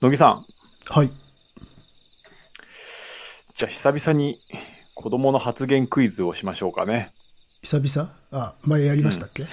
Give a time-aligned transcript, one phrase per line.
[0.00, 0.46] 乃木さん、
[0.88, 1.10] はい。
[3.54, 4.38] じゃあ久々に
[4.94, 7.10] 子供の発言クイズをしましょうかね。
[7.60, 8.10] 久々？
[8.32, 9.44] あ、前やりましたっけ、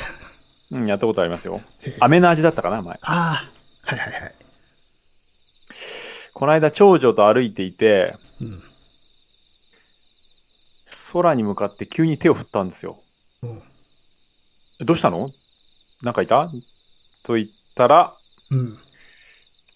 [0.72, 1.60] うん、やったことありますよ。
[2.00, 2.98] 飴の味だったかな、前。
[3.02, 4.34] ああ、はいはいはい。
[6.34, 8.64] この間、長女と歩いていて、うん。
[11.12, 12.98] 空に向かって急に手を振ったんですよ。
[13.44, 14.86] うん。
[14.86, 15.30] どうしたの？
[16.04, 16.50] なんかいた？
[17.24, 18.16] と言ったら、
[18.50, 18.78] うん。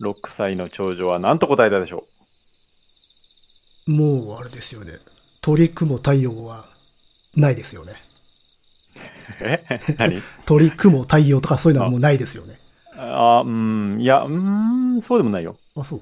[0.02, 2.06] 6歳の長女は何と答えたでしょ
[3.88, 4.94] もうあれですよね。
[5.42, 6.66] 鳥雲太陽は
[7.36, 7.94] ないですよね。
[9.42, 9.64] うえ？
[9.98, 10.22] 何？
[10.46, 12.58] 鳥雲太陽とかそういうのはもうないですよね。
[12.96, 15.58] あー、うん、いや、うーん、そうでもないよ。
[15.76, 16.02] あ、そう。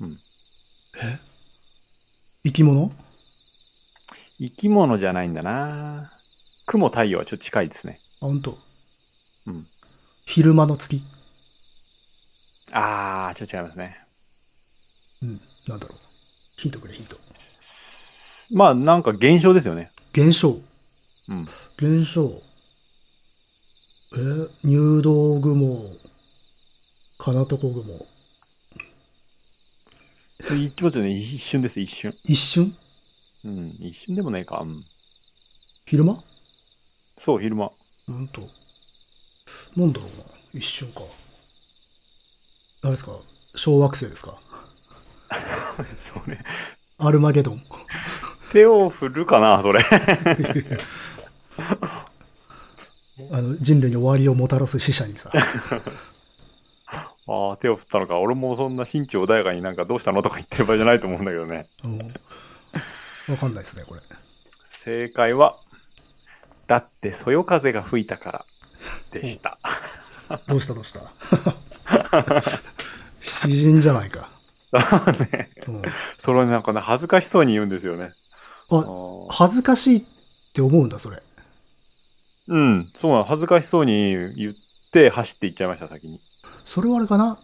[0.00, 0.18] うん。
[1.02, 1.18] え？
[2.44, 2.90] 生き物？
[4.38, 6.12] 生き物じゃないんだな
[6.66, 7.98] 雲太陽はちょっと近いですね。
[8.22, 8.58] あ、本当。
[9.46, 9.66] うん。
[10.26, 11.02] 昼間の月？
[12.72, 13.96] あー、ちょっと違いますね。
[15.22, 15.40] うん。
[15.66, 15.98] なんだろう。
[16.60, 17.16] ヒントくれ、ヒント。
[18.50, 19.90] まあ、なんか現象ですよね。
[20.12, 20.56] 現象。
[21.28, 21.42] うん。
[21.76, 22.30] 現象。
[24.16, 24.18] え
[24.64, 25.82] 入道雲。
[27.18, 28.06] 金床雲。
[30.56, 32.14] 一ちょっとね、一瞬です、一瞬。
[32.24, 32.74] 一瞬？
[33.44, 34.60] うん、一瞬でもないか。
[34.60, 34.82] うん。
[35.86, 36.18] 昼間？
[37.18, 37.70] そう、昼間。
[38.08, 38.40] なんと。
[39.76, 40.24] なんだろうな。
[40.52, 41.02] 一瞬か。
[42.82, 43.12] あれですか？
[43.56, 44.34] 小惑星ですか？
[46.14, 46.42] そうね。
[46.98, 47.62] アルマゲドン。
[48.52, 49.80] 手を振るかな、それ。
[53.32, 55.30] あの、人類に終わりをもたらす死者にさ。
[57.30, 58.18] ああ、手を振ったのか。
[58.20, 60.22] 俺もそんな心中穏やかになんかどうしたの？
[60.22, 61.66] とか言ってる場合じゃないと思うんだけどね。
[61.84, 61.98] うん。
[63.32, 64.00] わかんないですね、これ。
[64.70, 65.58] 正解は、
[66.68, 68.44] だってそよ風が吹いたから
[69.10, 69.58] でした。
[70.46, 71.00] どうしたどうした？
[73.20, 74.28] 詩人じゃないか。
[75.32, 75.82] ね、うん、
[76.18, 78.12] それなんかね、恥ずかしそうに言うんですよね。
[78.70, 78.84] あ
[79.30, 80.02] 恥ずかしいっ
[80.54, 81.22] て思うんだ、それ。
[82.48, 83.24] うん、そうなの。
[83.24, 84.54] 恥ずかしそうに言っ
[84.92, 86.18] て走っていっちゃいました、先に。
[86.64, 87.38] それはあれかな？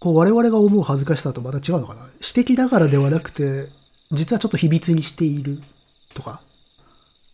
[0.00, 2.02] こう、我々が思う恥ずかしさとまた違うのかな？
[2.16, 3.68] 指摘だからではなくて、
[4.12, 5.58] 実はちょっと秘密にしている
[6.14, 6.40] とか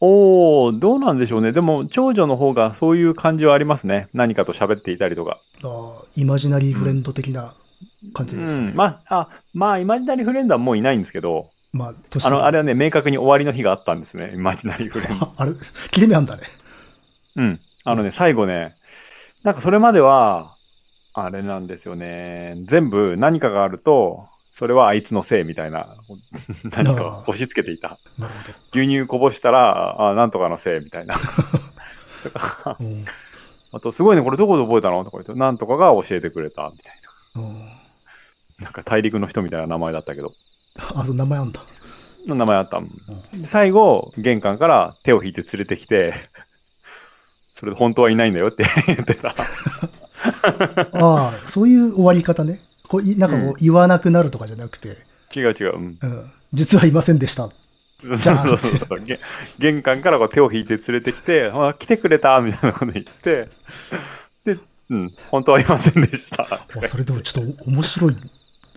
[0.05, 1.53] おー、どうなんでしょうね。
[1.53, 4.09] でも、長女の方がそういう感じはありますね。
[4.13, 5.39] 何かと喋っていたりとか。
[5.63, 7.55] あーイマジナリーフレンド的な
[8.13, 8.69] 感じですかね。
[8.71, 8.77] うん。
[8.77, 14.33] まあ、あ、まあ、イマジナリーフレンドはもういないんですけど、まあ、年あの、あれはね、明確に終わりの日があったんですね。
[14.35, 15.25] イマジナリーフレンド。
[15.25, 15.53] あ あれ
[15.93, 16.43] 切れ目あんだね。
[17.37, 17.61] うん。
[17.85, 18.75] あのね、最後ね、
[19.45, 20.57] なんかそれまでは、
[21.15, 22.57] あれなんですよね。
[22.65, 24.27] 全部何かがあると、
[24.63, 25.89] それはあいつのせいみたいな、
[26.71, 27.99] 何かを押し付けていた。
[28.17, 28.35] なる
[28.73, 31.17] 牛乳こぼしたら、あ、なんとかのせいみたいな。
[32.23, 32.77] とか
[33.73, 35.03] あと、すごいね、これどこで覚えたの？
[35.03, 36.95] とか言って、なんとかが教えてくれた、みたい
[37.35, 37.67] うんな。
[38.61, 40.31] なんか大陸の人みたいな名前だったけど。
[40.95, 41.61] あ、そう、名前あんだ。
[42.25, 42.81] 名前あった。
[42.81, 46.15] で最後、玄関から手を引いて連れてきて、
[47.53, 49.35] それで本当はいないんだよって言ってた。
[50.95, 52.61] ああ、そういう終わり方ね。
[52.93, 54.91] こういなんかこう言わなくなるとかじゃなくて、
[55.35, 55.77] 違う違う。
[55.77, 57.49] うんうん、実はいませんでした。
[58.03, 59.03] そうじゃあそうそうそう。
[59.03, 59.19] げ
[59.59, 63.49] 玄関からこう手を引いて連れてきて、あ来てくれたみたいなこと言って、
[64.45, 64.59] で、
[64.91, 66.43] うん、本当はいませんでした。
[66.43, 68.17] あそれでもちょっと面白い、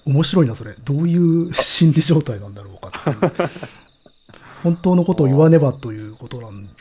[0.06, 0.74] 面白いな、それ。
[0.76, 3.50] どういう心理状態なんだろうかっていう
[4.64, 6.72] 本当のことを言わねばということなんだ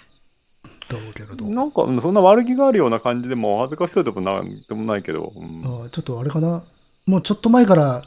[0.93, 1.47] ろうけれど。
[1.47, 6.62] なんか、うんそんな悪気があるような感じでも、恥ずかしそうでもなでもないけど、うんあちょっとあれかな。
[7.07, 8.03] もうちょっと前から、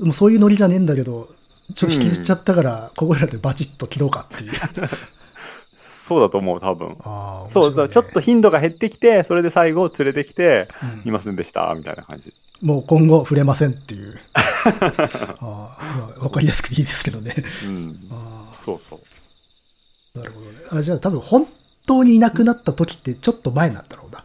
[0.00, 1.28] もうそういうノリじゃねえんだけど、
[1.74, 4.52] ちょっと引きずっちゃったから、ここらでバチッと切ろうかっていう。
[5.78, 6.96] そうだと思う、多分。
[7.04, 10.66] ああ、そう、ちょっと頻度が減ってきて、それで最後連れてきて、
[11.04, 12.32] うんいませんでした、みたいな感じ。
[12.62, 14.18] もう今後触れませんっていう。
[15.40, 17.34] あわかりやすくていいですけどね。
[17.66, 17.98] うん。
[18.10, 19.00] あそうそう。
[20.16, 20.52] あ、なるほどね。
[20.72, 21.46] あじゃあ多分本
[21.86, 24.24] 当にいなくなった時ってちょっと前なんだろうな。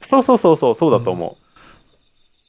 [0.00, 1.36] そうそうそうそう、そうだと思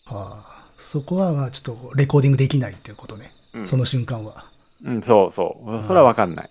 [0.08, 0.53] ああ、
[0.94, 3.32] そこはまあちょっとレコーディングできないっていうことね。
[3.56, 4.46] うんその瞬間は。
[4.84, 4.92] う。
[4.92, 5.82] うん、そうそう。
[5.82, 6.50] それはわかんない。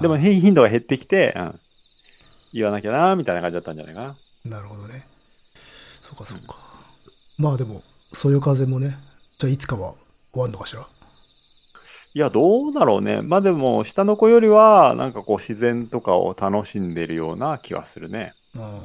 [0.00, 1.54] でも、へ頻度が減ってきて、うん。
[2.52, 4.14] 言わなきゃな、みたいな感じだったんじゃないか
[4.44, 4.58] な。
[4.58, 5.04] なるほどね。
[6.00, 6.56] そうかそうか。
[7.38, 7.82] まあでも、
[8.12, 8.94] そよ風もね、
[9.40, 9.94] じゃあいつかは
[10.30, 10.82] 終わるのかしら？
[10.82, 13.20] いや、どうだろうね。
[13.22, 18.32] まあでも、下の子よりは、なんかこう、自然とかを楽しんでるような気はするね。
[18.56, 18.80] ああ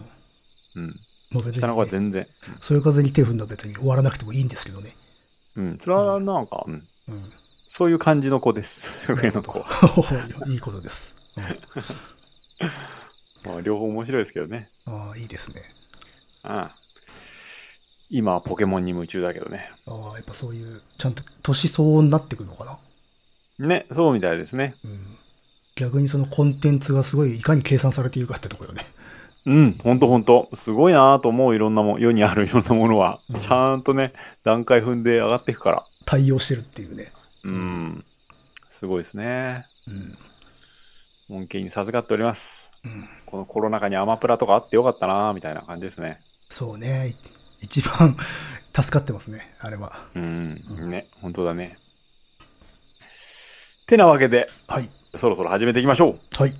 [0.75, 0.95] うん。
[1.31, 2.27] まあ別下の子はに、ね、全然。
[2.61, 4.93] そよ風に手を振るのは別に終わらなくてもいいんですけどね。
[5.55, 5.77] うん。
[5.79, 6.73] それはなんか、うん。
[6.73, 6.83] うん。
[7.67, 8.89] そういう感じの子です。
[9.13, 9.67] 上の子は。
[10.47, 11.15] いいことです。
[11.37, 11.43] うん
[13.45, 14.67] まあ、両方面白いですけどね。
[14.85, 15.61] ああ、いいですね。
[16.43, 16.75] ああ
[18.09, 19.69] 今はポケモンに夢中だけどね。
[19.85, 22.79] ああ、やっぱそういう、ちゃんと年相応になってくるのか
[23.59, 23.67] な。
[23.67, 24.75] ね、そうみたいですね。
[24.83, 24.99] うん。
[25.75, 28.85] 逆にそのコンテンツがすごいいかに計算されているかってところよね。
[29.47, 30.49] うん、ほんとほんと。
[30.55, 33.39] すごいなと思う、いろんなもん、世にある いろんなものはうん。
[33.39, 34.11] ちゃんとね、
[34.43, 35.85] 段階踏んで上がっていくから。
[36.05, 37.13] 対応してるっていうね。
[37.45, 38.05] うん。
[38.69, 39.65] すごいですね。
[41.29, 41.37] うん。
[41.37, 42.71] 恩恵に授かっております。
[42.83, 43.07] うん。
[43.25, 46.19] このコロナ禍にアマプラとかあってよかったなみたいな感じですね。
[46.49, 47.07] そうね。
[47.07, 47.15] い
[47.61, 48.17] 一番
[48.75, 50.07] 助かってますね、あれは。
[50.13, 50.61] うん。
[50.89, 51.79] ね、本当だね。
[53.85, 54.89] てなわけで、はい。
[55.15, 56.17] そろそろ始めていきましょう。
[56.35, 56.53] はい。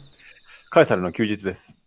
[0.70, 1.87] カエサルの休日です。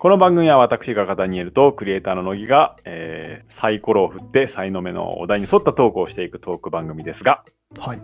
[0.00, 7.44] この番組は私がダニエルとクリエイターの乃木が、えーサイコロを振って才の目のお題に沿ったトークをしていくトーク番組ですが、
[7.78, 8.02] はい。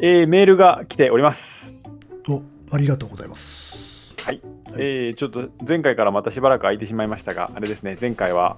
[0.00, 1.70] えーメールが来ております。
[2.30, 2.40] お、
[2.70, 4.14] ありがとうございます。
[4.24, 4.40] はい。
[4.72, 8.56] はいえーちょっと前回からまたしばらく空いてしまいましたが、あれですね、前回は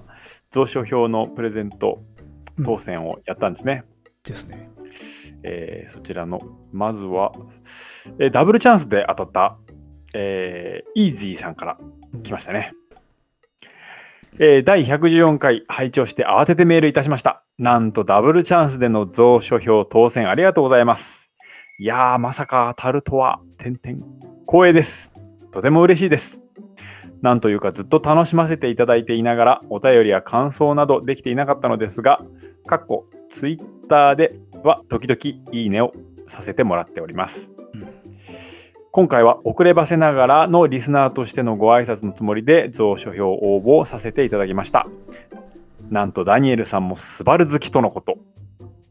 [0.53, 2.01] 蔵書表のプレゼント
[2.57, 3.83] うん当選をやったんですね。
[4.23, 4.69] ですね。
[5.43, 6.39] えーそちらの、
[6.71, 7.33] まずは、
[8.17, 9.57] えーダブルチャンスで当たった、
[10.13, 11.77] えーイージーさんから
[12.23, 12.73] 来ましたね。
[14.39, 17.43] えー第114回拝聴して慌ててメールいたしました。
[17.57, 21.33] なんとダブルチャンスでの蔵書票当選ありがとうございます。
[21.77, 23.99] いやー、まさか当たるとは、てんてん。
[24.45, 25.11] 光栄です。
[25.51, 26.41] とても嬉しいです。
[27.21, 32.21] なんというかずっと楽しませていただいていながらお便りや感想などできていなかったのですが、
[32.65, 35.91] かっこツイッターでは時々いいねを
[36.27, 37.58] させてもらっております。
[38.99, 44.87] うん今回は遅ればせながらのリスナーとしてのご挨拶のつもりで蔵書票応募をさせていただきました。
[45.89, 48.17] なんとダニエルさんもスバル好きとのこと。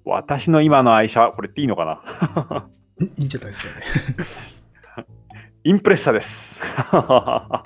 [0.07, 3.05] 私の今の愛車はこれっていいのかな？
[3.05, 5.07] ん いいんじゃないですかね。
[5.65, 6.63] インプレッサです。
[6.91, 7.63] あ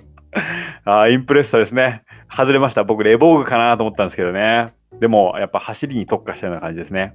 [0.85, 2.03] ーインプレッサですね。
[2.29, 2.83] 外れました。
[2.83, 4.73] 僕、レボーグかなと思ったんですけどね。
[4.99, 7.15] でも、やっぱ走りに特化したような感じですね。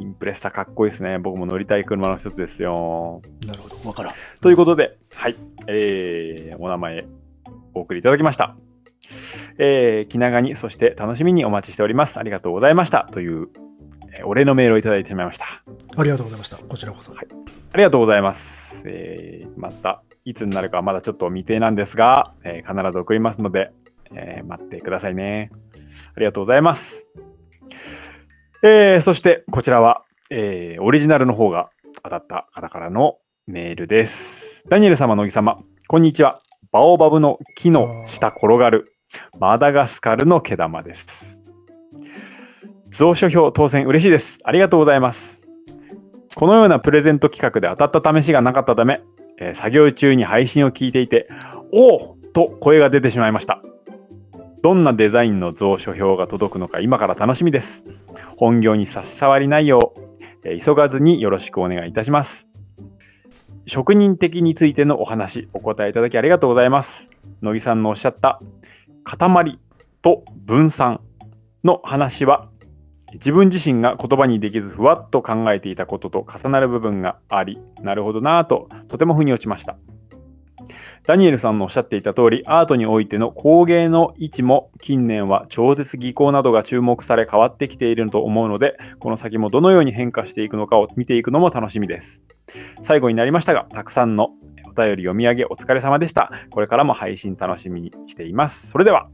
[0.00, 1.18] インプレッサかっこいいですね。
[1.18, 3.20] 僕も乗りたい車の一つですよ。
[3.46, 3.88] なるほど。
[3.88, 4.14] わからん。
[4.40, 5.36] ということで、はい。
[5.68, 7.06] えー、お名前、
[7.74, 8.56] お送りいただきました。
[9.58, 12.18] えー、気長に、そして楽しみにお待ちしております。
[12.18, 13.06] ありがとうございました。
[13.10, 13.48] という、
[14.14, 15.46] えーお礼のメールをいただいてしまいました。
[15.96, 16.56] ありがとうございました。
[16.56, 17.12] こちらこそ。
[17.12, 17.26] はい
[17.74, 18.82] ありがとうございます。
[18.86, 23.72] えーまた、いつになるかはまだちょっと未定なんですが、えー必ず送りますので、
[24.14, 25.50] えー待ってくださいね。
[26.14, 27.06] ありがとうございます。
[28.64, 31.70] えーそして、こちらは、えーオリジナルの方が
[32.04, 33.16] 当たった方からの
[33.48, 34.62] メールです。
[34.68, 36.40] ダニエル様、乃木様、こんにちは。
[36.70, 38.92] バオバブの木の下転がる、
[39.40, 41.40] マダガスカルの毛玉です。
[42.96, 44.38] 蔵書票当選嬉しいです。
[44.44, 45.40] ありがとうございます。
[46.36, 49.00] このようなプレゼント企画で当たった試しがなかったため、
[49.40, 51.26] えー作業中に配信を聞いていて、
[51.72, 53.60] おおと声が出てしまいました。
[54.62, 57.82] どんなデザインの蔵書表が届くのか今から楽しみです。
[58.36, 60.00] 本業に差し障りないよう、
[60.44, 62.46] え急がずによろしくお願いいたします。
[63.66, 67.08] 職人的についてのお話、お答えいただきありがとうございます。
[67.40, 68.38] 乃木さんのおっしゃった、
[69.02, 69.58] 塊
[70.00, 71.00] と分散
[71.64, 72.48] の話は
[73.14, 79.76] 自分自身が言葉にできずふわっと考えていたことと重なる部分があり、なるほどなぁととても腑に落ちました。
[81.04, 92.22] ダニエルさんのおっしゃっていた通り、アートにおいての工芸の位置も近年は超絶技巧などが注目され変わってきていると思うので、この先もどのように変化していくのかを見ていくのも楽しみです。
[92.82, 94.30] 最後になりましたが、たくさんの
[94.66, 96.30] お便り読み上げお疲れ様でした。
[96.50, 98.70] これからも配信楽しみにしています。
[98.70, 99.08] それでは。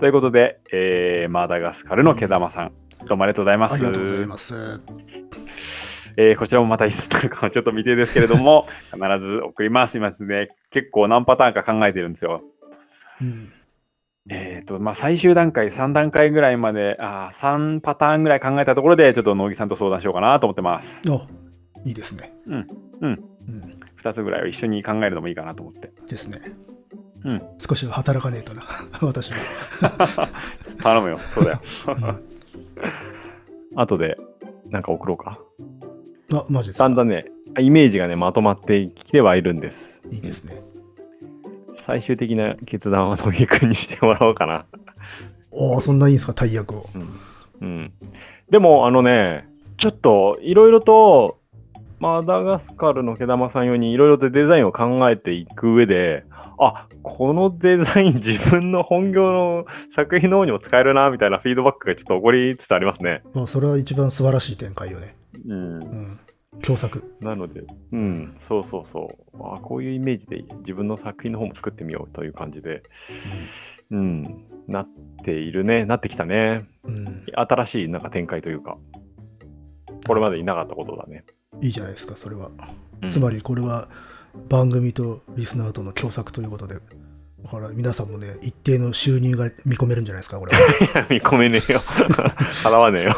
[0.00, 2.72] ということで、えー、マダガスカルの毛玉さん、
[3.06, 3.74] どうもありがとうございます。
[3.74, 5.93] ありがとうございます。
[6.16, 9.96] えーこちらもまたいつなるかはちょっと未定ですけれども、 必ず送ります。
[9.98, 12.42] 今ですね、結構何パターンか考えてるんですよ。
[13.20, 13.48] うん。
[14.30, 21.02] えっ、と、まあ、最終段階3段階ぐらいまで、あー3パターンぐらい考えたところで、ちょっと乃木さんと相談しようかなと思ってます。
[21.10, 21.26] あ、
[21.84, 22.32] いいですね。
[22.46, 22.66] うん。
[23.00, 23.24] うん。
[23.48, 23.84] うん。
[23.98, 25.90] 2つぐらいを一緒に考えるのもいいかなと思って。
[26.08, 26.40] ですね。
[27.24, 27.42] うん。
[27.58, 28.66] 少しは働かねえとな。
[29.02, 29.36] 私も。
[30.82, 31.18] 頼むよ。
[31.18, 31.60] そうだよ。
[33.76, 34.16] 後で、
[34.70, 35.38] なんか送ろうか。
[36.32, 36.84] あ、マジですか？
[36.84, 37.26] だんだんね、
[37.58, 40.00] イメージがね、まとまってきてはいるんです。
[40.10, 40.62] いいですね。
[41.76, 44.66] 最終的な決断は乃木くんにしてもらおうかな。
[45.50, 46.86] おお、そんないいんですか、大役を。
[47.60, 47.92] うん。
[48.48, 51.38] でも、あのね、ちょっと、いろいろと、
[52.00, 56.24] マダガスカルの毛玉さん用にいろいろとデザインを考えていく上で、
[56.58, 63.22] あこのデザイン自分の本業の作品の方にも使えるなみたいなフィードバックがちょっと起こりつつありますね。
[63.32, 65.16] まあ、それは一番素晴らしい展開よね。
[65.46, 65.78] うんう。
[65.78, 66.20] ん。
[66.62, 67.16] 共作。
[67.20, 69.36] なので、うん、そうそうそう。
[69.40, 72.82] あこういうイメージで自分の作品の方も作ってみようという感じで、
[73.90, 74.88] うん、なっ
[75.24, 76.66] ているね、なってきたね。
[76.84, 77.24] うん。
[77.34, 78.78] 新しいなんか展開というか、
[80.06, 81.24] これまでいなかったことだね。
[81.60, 82.50] いいじゃないですか、それは。
[83.02, 83.88] うんつまりこれは
[84.48, 86.76] 番組とリスナーとの共作ということで、
[87.44, 90.58] ほら、皆さんもね、一定の収入が見込めるんじゃないですか、これは。
[91.10, 91.80] 見込めねえよ。
[92.64, 93.12] 払わねえよ。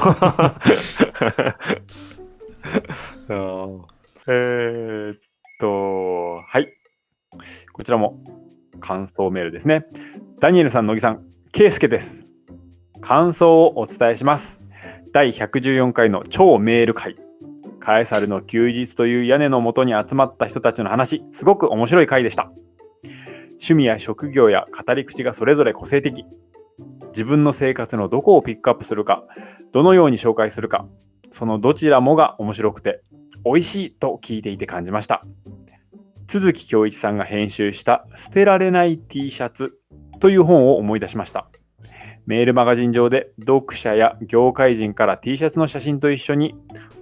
[4.28, 5.18] えーっ
[5.60, 6.68] と、はい。
[7.72, 8.18] こちらも
[8.80, 9.86] 感想メールですね。
[10.40, 12.26] ダニエルさん、乃木さん、ケイスケです。
[13.00, 14.60] 感想をお伝えします。
[15.12, 17.16] 第114回の超メール会。
[17.78, 22.50] カエサルの休日という屋根の下に集まった人たちの話、すごく面白い回でした。
[23.52, 26.24] 趣味や職業や語り口がそれぞれ個性的。
[27.08, 29.24] 自分の生活のどこをピックアップするか、
[29.72, 30.86] どのように紹介するか、
[31.30, 33.02] そのどちらもが面白くて、
[33.44, 35.22] 美味しいと聞いていて感じました。
[36.26, 39.74] 都築恭一さんが編集した捨てられない T シャツ
[40.18, 41.48] という本を思い出しました。
[42.26, 46.56] メールマガジン上で読者や業界人から T シャツの写真と一緒に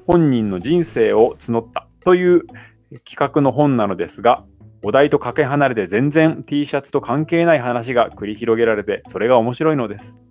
[0.07, 2.43] 本人の人生を募ったという
[3.05, 4.45] 企画の本なのですが、
[4.83, 10.23] お題とかけ離れて全然 T シャツと関係ない話が繰り広げられてそれが面白いのです。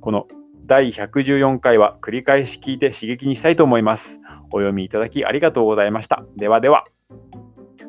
[0.00, 0.28] この
[0.66, 4.18] 第114回は繰り返し聞いて刺激にしたいと思います。
[4.46, 6.24] お読みいただきありがとうございました。
[6.36, 6.84] ではでは。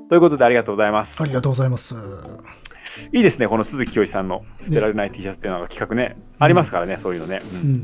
[0.09, 1.23] ということでありがとうございます。
[1.23, 1.95] ありがとうございます。
[3.13, 7.83] いいですね、この鈴木教一さんの捨てられない T シャツっていうのが企画ね、ありますからね、そういうのね、ううんん。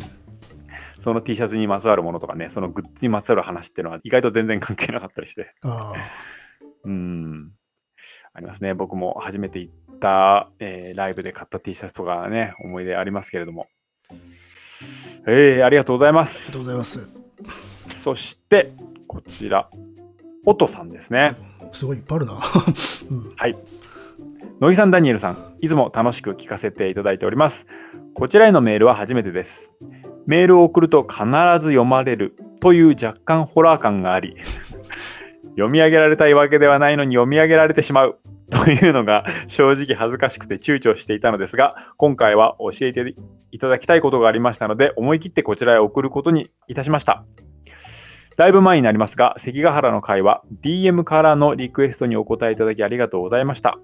[0.99, 5.53] その T シャツにまつわるものとかね、そのグッズにまつわる話っていうのは意外と全然関係なかったりして。
[5.63, 5.99] ああ。
[6.83, 7.51] うん。
[8.33, 8.73] ありますね。
[8.73, 13.67] 僕も初めて行った、えーライブで買った T シャツとかね、思い出ありますけれども。
[15.27, 16.57] えー、ありがとうございまありがとうす。
[16.57, 17.11] ございます。
[17.87, 18.71] そして、
[19.07, 19.69] こちら、
[20.45, 21.35] オトさんですね。
[21.71, 22.33] すごいいっぱいあるな。
[23.09, 23.29] うん。
[23.35, 23.57] はい。
[24.59, 27.67] 乃木さん、ダニエルさん、いつも楽しく聞かせていただいております。
[28.13, 29.71] こちらへのメールは初めてです。
[30.25, 31.31] メールを送ると必ず
[31.69, 34.35] 読まれるという若干ホラー感があり、
[35.57, 38.19] 読み上げられたいわけではないのに読み上げられてしまう
[38.51, 43.15] というのが正直恥ずかしくて躊躇していたのですが、今回は教えて
[43.51, 47.25] いただきたいことがありましたので、思い切ってこちらへ送ることにいたしました。
[48.37, 53.79] だいぶ前になりますが、関ヶ原の会は DM からのリクエストにお答えいただきありがとうございました。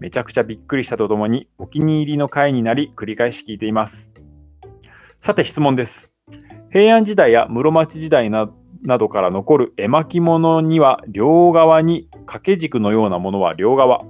[0.00, 4.10] めちゃくちゃびっくりしたとともにお気に入りの回になり繰り返し聞いています。
[5.18, 6.14] さて質問です。
[6.70, 8.50] 平安時代や室町時代な
[8.84, 14.02] などから残る絵巻物には両側に掛け軸のようなものは両側、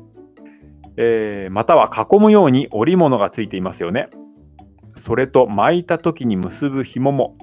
[0.96, 4.08] えーまたは囲むように織物がついていますよね。
[4.94, 7.36] それと巻いた時に結ぶ紐も。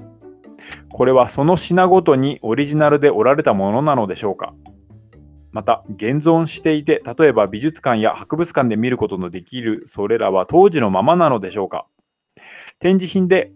[0.91, 4.53] これはその品ごとにオリジナルで織られたものなのでしょうか
[5.51, 11.87] また現存していて例えば美術館や博物館で見ることのできるそれらは当時のままなのでしょうか
[12.79, 13.51] 展示品で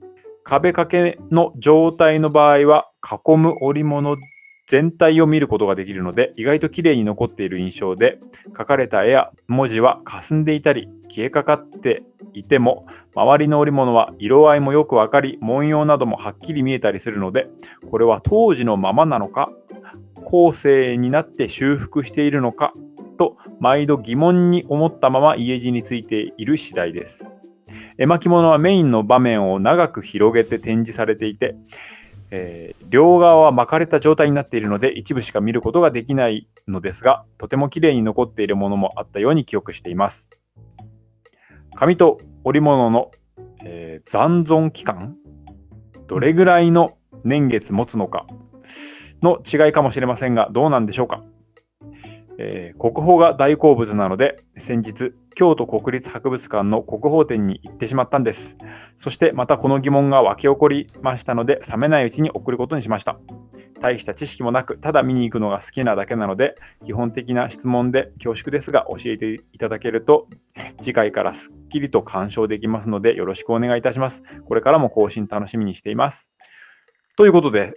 [0.48, 4.16] 壁掛けの状態の場合は囲む織物
[4.68, 8.20] 全体を見ることができるので意外と綺麗に残っている印象で
[8.56, 12.86] 書かれた絵や文字は霞んでいたり消えかかっていても
[13.16, 17.48] 周りの織物は色合いもよくわかり文様などもはっきり見えたりするので
[17.90, 19.50] これは当時のままなのか
[20.25, 22.72] 後世になって修復しているのか
[23.18, 27.32] と毎度疑問に思ったまま家路についている次第です。
[27.98, 31.56] 絵巻物はメインの場面を長く広げて展示されていて、
[32.32, 40.30] えー両側は巻かれた状態になっているので一部しか見ることができないのですがとても綺麗に残っているものもあったように記憶しています。
[41.75, 43.12] 紙と織物の、
[43.64, 45.16] えー残存期間
[46.08, 48.28] どれぐらいの年月持つのか
[49.24, 51.24] の違いかもしれませんがどうなんでしょうか、
[52.38, 58.58] えー国宝が大好物なので先日京都国立博物館の国宝展に行ってしまったんです。
[58.98, 63.20] そしてまたこの疑問が湧き起こりましたので冷めないうちに送ることにしました。
[63.82, 70.27] 大した知識もなくただ見に行くのが好きなだけなので基本的な質問で恐縮ですが教えていただけると
[70.80, 74.24] 次回からすっきりと鑑賞できますのでよろしくお願いいたします。
[74.46, 76.32] これからも更新楽しみにしています。
[77.18, 77.74] ということで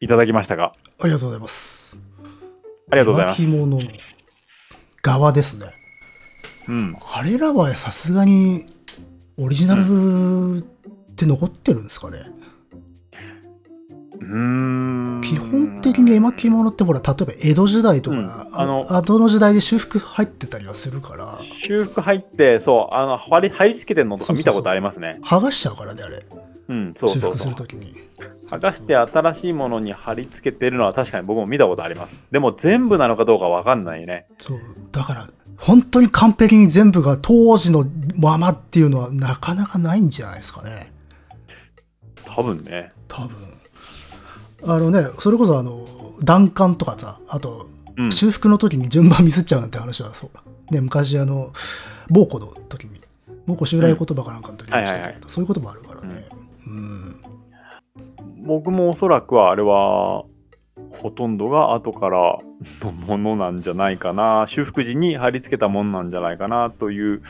[0.00, 0.72] いただきましたが。
[0.98, 1.98] ありがとうございます。
[2.90, 3.42] ありがとうございます。
[3.42, 3.78] 巻物の
[5.02, 5.81] 側ですね。
[6.68, 8.66] うんあれらはさすがに
[9.36, 9.82] オリジナル
[10.58, 12.30] って残ってるんですかね。
[14.20, 15.20] うーん。
[15.22, 25.18] 基本的に絵巻物ってほら、例えば江戸時代とか、うんああのの後の時代で修復入ってたりはするから、修復入って、そう、あの、貼り貼り付けてるのとか見たことありますね。
[25.22, 26.24] 剥がしちゃうからね、あれ。
[26.68, 27.50] うん、そう修復すそうそう。
[27.50, 27.94] るときに。
[28.48, 32.24] 剥がして新しいものに貼り付けてるのは確かに僕も見たことあります。
[32.30, 34.26] でも全部なのかどうかわかんないね。
[34.38, 34.58] そう。
[34.92, 35.28] だから、
[35.62, 37.86] 本当に完璧に全部が当時の
[38.18, 40.92] ままっていうのはなかなかないんじゃないですかね。
[42.24, 42.90] 多分ね。
[43.06, 43.36] 多分。
[44.66, 45.86] あのね、それこそあの、
[46.20, 48.10] 弾丸とかさ、あと、うん。
[48.10, 50.30] 修復の時に順番ミスっちゃうなんて話はそ
[50.70, 50.74] う。
[50.74, 51.52] ね、昔あの、
[52.10, 53.00] 暴行の時に、
[53.46, 56.26] 暴行襲来言葉かなんかの時にしたけど、はいはいはいそういう言葉あるからね。
[56.66, 57.22] うん。
[58.44, 60.24] 僕もおそらくはあれは、
[60.92, 62.38] ほとんどが後から
[62.82, 64.46] のものなんじゃないかな。
[64.46, 67.20] 修復時に貼り付けたものなんじゃないかなという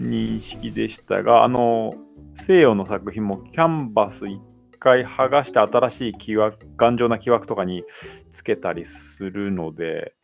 [0.00, 1.94] 認識でしたが、あの、
[2.34, 4.40] 西洋の作品もキャンバス一
[4.78, 7.84] 回剥がして新しい木枠、頑丈な木枠とかに
[8.30, 10.14] つけたりするので、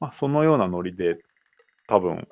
[0.00, 1.18] まあ、そのようなノリで
[1.86, 2.28] 多分、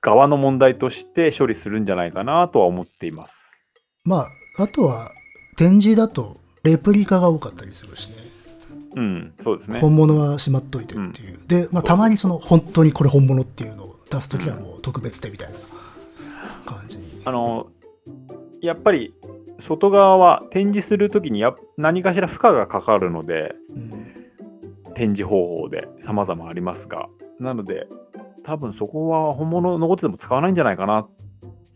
[0.00, 3.66] 側の問題として処理するんじゃないかなとは思っています。
[4.04, 4.26] ま
[4.58, 5.10] あ、あとは、
[5.56, 8.13] 展示だと、レプリカが多かったりするし。
[8.96, 9.80] うん、そうですね。
[9.80, 11.46] 本物はしまっといてっていう。
[11.46, 15.58] で、まあ、たまにその、本当にこれ本物っていうのを出すときはもう特別でみたいな
[16.64, 17.22] 感じに。
[17.24, 17.68] あの、
[18.60, 19.14] やっぱり
[19.58, 24.14] 外側は展示するときにや何かしら負荷がかかるので、うん
[24.94, 27.08] 展示方法で様々ありますが、
[27.38, 27.86] なので、
[28.44, 31.06] 多分そこは本物残ってても使わないんじゃないかな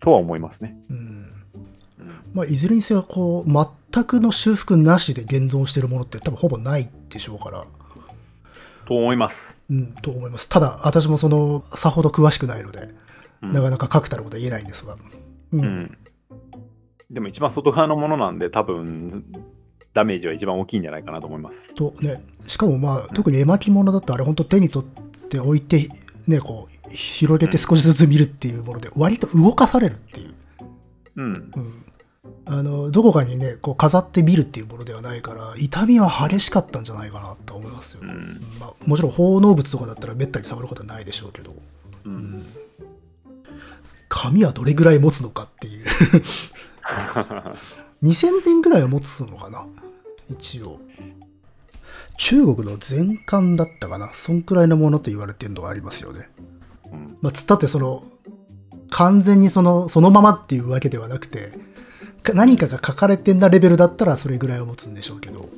[0.00, 0.76] とは思いますね。
[0.88, 3.50] うんうんまあ、いずれにせよ、こう、
[3.98, 7.64] 全くの修復なしで現存しているものって多分ほぼないでしょうから、
[8.86, 9.62] と思います。
[9.68, 10.48] うん、と思います。
[10.48, 12.80] ただ、私もその、さほど詳しくないので、
[13.42, 14.96] うんなかなか確たることは言えないんですが。
[15.52, 15.60] うん。
[15.60, 15.98] うん
[17.10, 19.24] でも一番外側のものなんで、多分
[19.94, 21.72] ダメージは一番大きいんじゃないかなと思います。
[21.74, 25.88] とね、しかもまあ、特に絵巻物だとあれ本当手に取って置いて、
[26.26, 30.34] ね、こう、広げて少しずつ見るっていうもので、割と動かされるっていう。
[31.16, 31.24] うん。
[31.24, 31.87] うん。
[32.50, 38.00] あの、どこかにね、こう飾って見るっていうものではないから、痛みは激しかったんじゃないかなと思いますよ。
[38.02, 38.40] うん。
[38.58, 41.54] まあ、もちろん奉納物とかだったらめったに触ることはないでしょうけど、
[42.06, 42.46] うん。
[44.08, 45.86] 紙はどれぐらい持つのかっていう。
[48.02, 49.66] 2000年ぐらいは持つのかな？
[50.30, 50.80] 一応。
[52.16, 54.10] 中国の全巻だったかな？
[54.14, 56.30] そんくらいのものと言われてるのがありますよね。
[56.90, 58.04] うんまあ、つったってその、
[58.90, 61.58] 完全にその、そのままっていうわけではなくて、か
[62.34, 65.48] 何かが書かれてんなレベルだったらそれぐらいは持つんでしょうけど。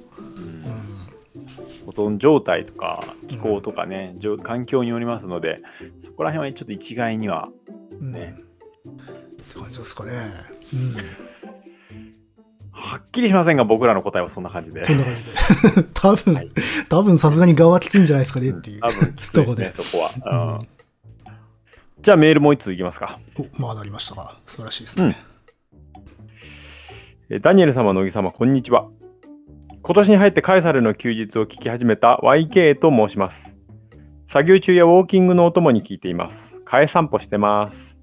[1.86, 5.60] 保存状態とか気候とかね、状環境によりますので、
[5.98, 7.48] そこら辺はちょっと一概には
[8.00, 8.12] うん。
[8.12, 8.36] ね
[8.88, 10.12] って感じですかね。
[10.72, 10.94] うん。
[12.70, 14.84] はっきりしませんが、僕らの答えはそんな感じで。
[14.84, 15.88] そんな感じで。
[15.94, 16.50] 多分、はい
[16.88, 18.80] 多分さすがに側はきついんじゃないですかねっていう。
[18.80, 20.12] 多分きついですね、とそこは。
[20.24, 20.66] うんうん
[22.02, 23.18] じゃあメールもう一ついきますか。
[23.38, 24.38] お、まあなりましたか。
[24.46, 25.22] 素晴らしいですね。
[27.32, 28.88] えダニエル様、乃木様、こんにちは。
[29.82, 33.56] 今年に入ってカエサルの休日を聞き始めた YK と申します。
[34.26, 36.60] 作業中やウォーキングのお供に聞いています。
[36.64, 38.00] カエ散歩してます。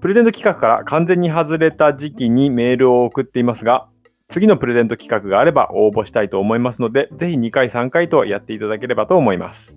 [0.00, 3.88] プレゼント企画から完全に外れた時期にメールを送っていますが、
[4.28, 9.76] 次のプレゼント企画があれば応募したいと思いますので、ぜひ2回3回とやっていただければと思います。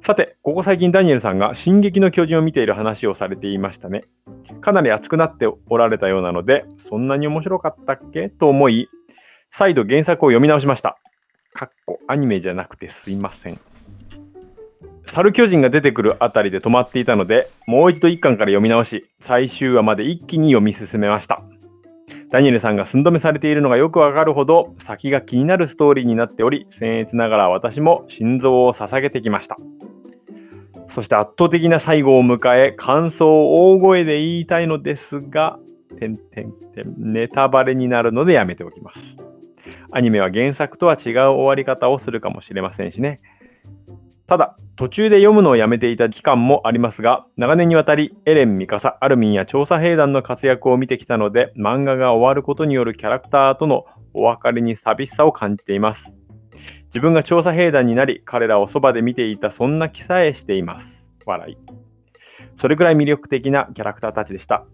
[0.00, 4.02] さて、ここ最近ダニエルさんが進撃の巨人を見ている話をされていましたね。
[4.60, 8.28] かなり熱くなっておられたようなので、そんなに面白かったっけ？
[8.30, 8.88] と思い、
[9.50, 10.96] 再度原作を読み直しました。
[11.52, 13.58] かっこアニメじゃなくてすいません。
[15.04, 21.42] 猿巨人が出てくるあたりで止まっていたので、もう一度一巻から読み直し、最終話まで一気に読み進めました。
[22.30, 29.56] ダニエルさんが寸止めされているのがよくわかるほど先が気になるストーリーになっており、僭越ながら私も心臓を捧げてきました。
[30.86, 35.58] そして圧倒的な最後を迎え、感想を大声で言いたいのですが、
[35.98, 39.16] てんてんてんネタバレになるのでやめておきます。
[39.90, 43.18] アニメは原作とは違う終わり方をするかもしれませんしね。
[44.28, 56.12] ただ、途中で読むのをやめていた期間もありますが、長年にわたりエレン・ミカサ、アルミンや調査兵団の活躍を見てきたので、漫画が終わることによるキャラクターとのお別れに寂しさを感じています。
[56.84, 61.10] 自分が調査兵団になり、彼らをそばで見ていたそんな気さえしています。
[61.24, 61.56] 笑い。
[62.54, 64.66] それくらい魅力的なキャラクターたちでした。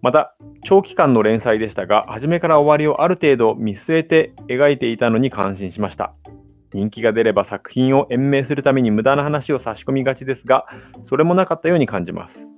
[0.00, 6.14] また、長期間の連載でしたが、初めから終わりをある程度見据えて描いていたのに感心しました。
[6.74, 10.66] 人気が出れば作品を延命するために無駄な話を差し込みがちですが、
[11.02, 12.50] それもなかったように感じます。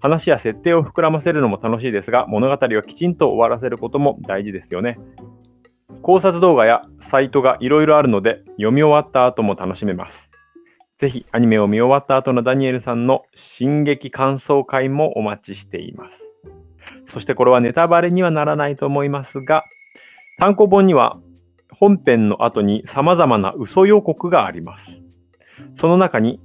[0.00, 4.98] 話や設定を膨らませるのも楽しいですが、物語をきちんと終わらせることも大事ですよね。
[6.02, 10.30] 考察動画やサイトがいろいろあるので、読み終わった後も楽しめます。
[10.98, 16.30] ぜひアニメを見終わった後のダニエルさんの進撃感想会もお待ちしています。
[17.04, 19.64] そしてこれはネタバレにはならないと思いますが、
[20.38, 21.18] 単行本には
[21.78, 25.00] 本編の後に様々な嘘予告があります。
[25.74, 26.40] その中に、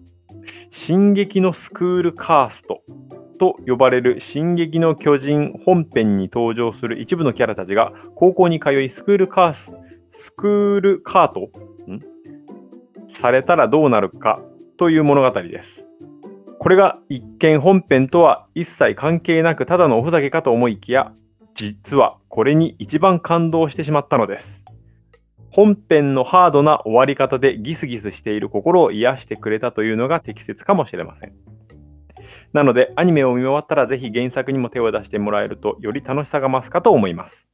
[0.69, 2.82] 進撃のスクールカースト
[3.39, 9.74] と呼ばれる進撃の巨人本編に登場する一部のキャラたちが高校に通いスクールカース、
[10.12, 11.50] スクールカート
[11.91, 12.00] ん？
[13.10, 14.41] されたらどうなるか
[14.78, 15.86] という物語です。
[16.60, 21.12] これが一見本編とは一切関係なくただのおふざけかと思いきや、
[21.54, 24.62] 実はこれに一番感動してしまったのです。
[25.54, 31.34] 本編のハードな終わり方でギスギスしている心を癒してくれたというのが適切かもしれません。
[32.54, 37.50] なので、アニメを見終わったらぜひ原作にも手を出してもらえるとより楽しさが増すかと思います。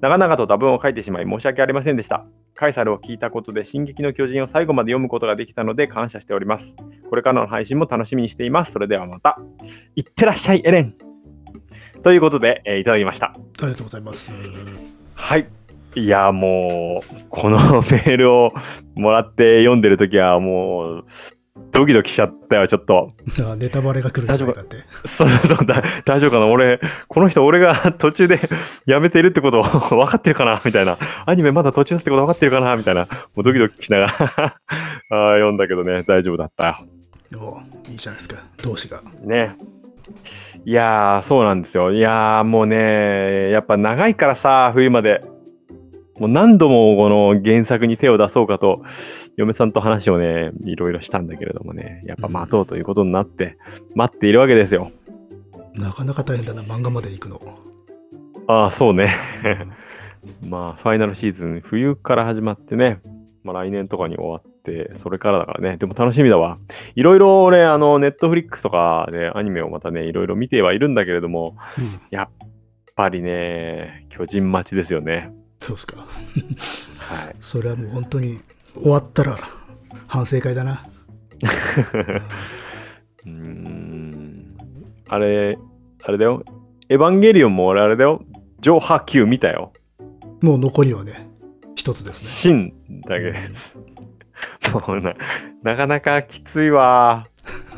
[0.00, 2.24] 長々と多文を書いてしまい申し訳ありませんでした。
[2.54, 6.76] カイサルを聞いたことで進撃の巨人を最後まで読むことができたので感謝しております。
[7.10, 8.70] これからの配信も楽しみにしています。
[8.70, 9.40] それではまた。
[9.96, 10.94] いってらっしゃい、エレン
[12.04, 13.26] ということで、えーいただきました。
[13.26, 14.30] ありがとうございます。
[15.14, 15.61] はい。
[15.94, 18.52] いや、もう、この メールを
[18.96, 21.04] もらって読んでるときは、もう、
[21.70, 23.12] ドキドキしちゃったよ、ちょっと。
[23.50, 24.60] あネタバレが来るんじゃないか？
[24.62, 24.76] って。
[25.04, 26.46] そうそうそう、だ大丈夫かな？
[26.46, 28.40] 俺、この人、俺が途中で
[28.86, 29.62] やめてるってことを
[29.96, 30.60] 分かってるかな？
[30.64, 30.98] みたいな。
[31.26, 32.76] アニメまだ途中だってこと分かってるかな？
[32.76, 33.02] みたいな。
[33.02, 33.06] も
[33.38, 36.80] うドキドキしながらあー読んだけどね、大丈夫だった
[37.30, 37.58] よ。
[37.86, 39.00] おいいじゃないですか、同志が。
[39.22, 39.56] ね。
[40.64, 41.92] いやー、そうなんですよ。
[41.92, 45.22] いやー、もうね、やっぱ長いからさ、冬まで。
[46.18, 48.82] もう何度もこの原作に手を出そうかと、
[49.36, 53.56] 嫁さんと話をね、いろいろしたんだけれどもね、やっぱ待とうということになって、
[53.94, 54.90] 待っているわけですよ。
[55.74, 57.40] なかなか大変だな、漫画まで行くの。
[58.46, 59.08] ああ、そうね。
[60.46, 63.00] まあ、ファイナルシーズン、冬から始まってね、
[63.42, 66.58] まあ来年とかに終わって、それからだからね、でも楽しみだわ。
[66.94, 72.48] いろいろね、あの、ネットフリックスとかでアニメをまたね、いろいろ見てはいるんだけれども、うん、やっ
[72.94, 75.32] ぱりね、巨人待ちですよね。
[75.62, 75.98] そうですか。
[75.98, 77.36] はい。
[77.40, 78.40] それはもう本当に
[78.74, 79.38] 終わったら
[80.08, 80.84] 反省会だな。
[83.24, 84.56] うーん。
[85.08, 85.56] あれ、
[86.02, 86.42] あれだよ。
[86.88, 88.24] エヴァンゲリオンも俺あれだよ。
[88.60, 89.72] 上波球見たよ。
[90.40, 91.28] もう残りはね、
[91.76, 92.28] 一つですね。
[92.28, 93.78] シンだけです。
[94.74, 95.14] もうな、
[95.62, 97.28] なかなかきついわ。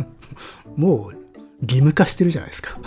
[0.75, 1.12] もう
[1.61, 2.79] 義務化してるじゃないですか。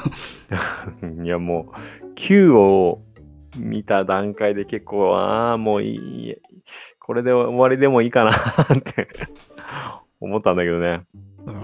[1.24, 3.04] いやもう、Q を
[3.56, 5.96] 見た段階で結構、ああ、もうい
[6.32, 6.36] い、
[7.00, 8.36] これで終わりでもいいかなっ
[8.82, 9.08] て
[10.20, 11.02] 思ったんだけどね。
[11.46, 11.56] うん、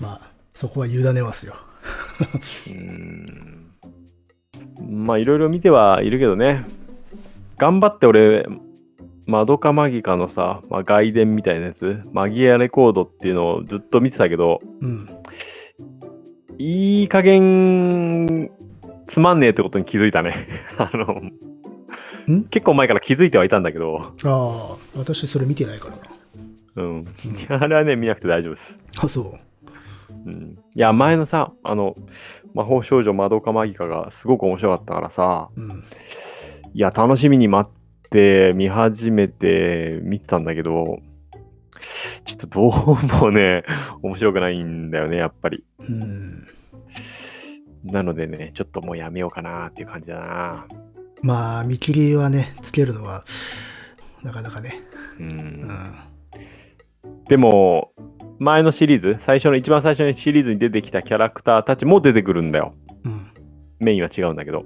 [0.00, 1.54] まあ、そこは委ねますよ。
[2.20, 3.70] うーん。
[4.80, 6.64] まあ、いろいろ見てはいるけどね。
[7.58, 8.46] 頑張って俺、
[9.26, 15.08] マドカマギカのさ、まあ、外伝みたいなやつ、マギアレコードっていうのをずっと見てたけど、うん。
[16.58, 18.50] いい加減、
[19.06, 20.48] つまんねえってことに気づいたね。
[20.78, 22.44] あの、ん？
[22.44, 26.02] 結構前から気づいてはいたんだけど、ああ、私それ見てないからな。
[26.76, 27.04] うん。
[27.48, 28.78] あれはね、見なくて大丈夫です。
[28.98, 29.32] あ、そう。
[30.26, 30.58] うん。
[30.74, 31.94] いや、前のさ、あの、
[32.54, 35.84] 魔法少女マドカマギカがすごく面白かったからさ、うん。
[36.72, 41.00] いや、楽しみに待って、見始めて、見てたんだけど、
[42.24, 43.64] ちょっとどうもね、
[44.02, 45.64] 面白くないんだよね、やっぱり。
[45.80, 46.46] うん。
[47.84, 50.66] なのでね、ちょっともうやめようかなっていう感じだな。
[51.22, 53.22] まあ、見切りはね、つけるのは、
[54.22, 54.82] なかなかね。
[55.18, 55.22] う。
[55.22, 55.94] うんん。
[57.28, 57.92] でも、
[58.38, 62.74] 前のシリーズ、最初の一番最初のシリーズに出てきたキャラクターたちも出てくるんだよ。
[63.04, 63.30] うん。
[63.78, 64.64] メインは違うんだけど。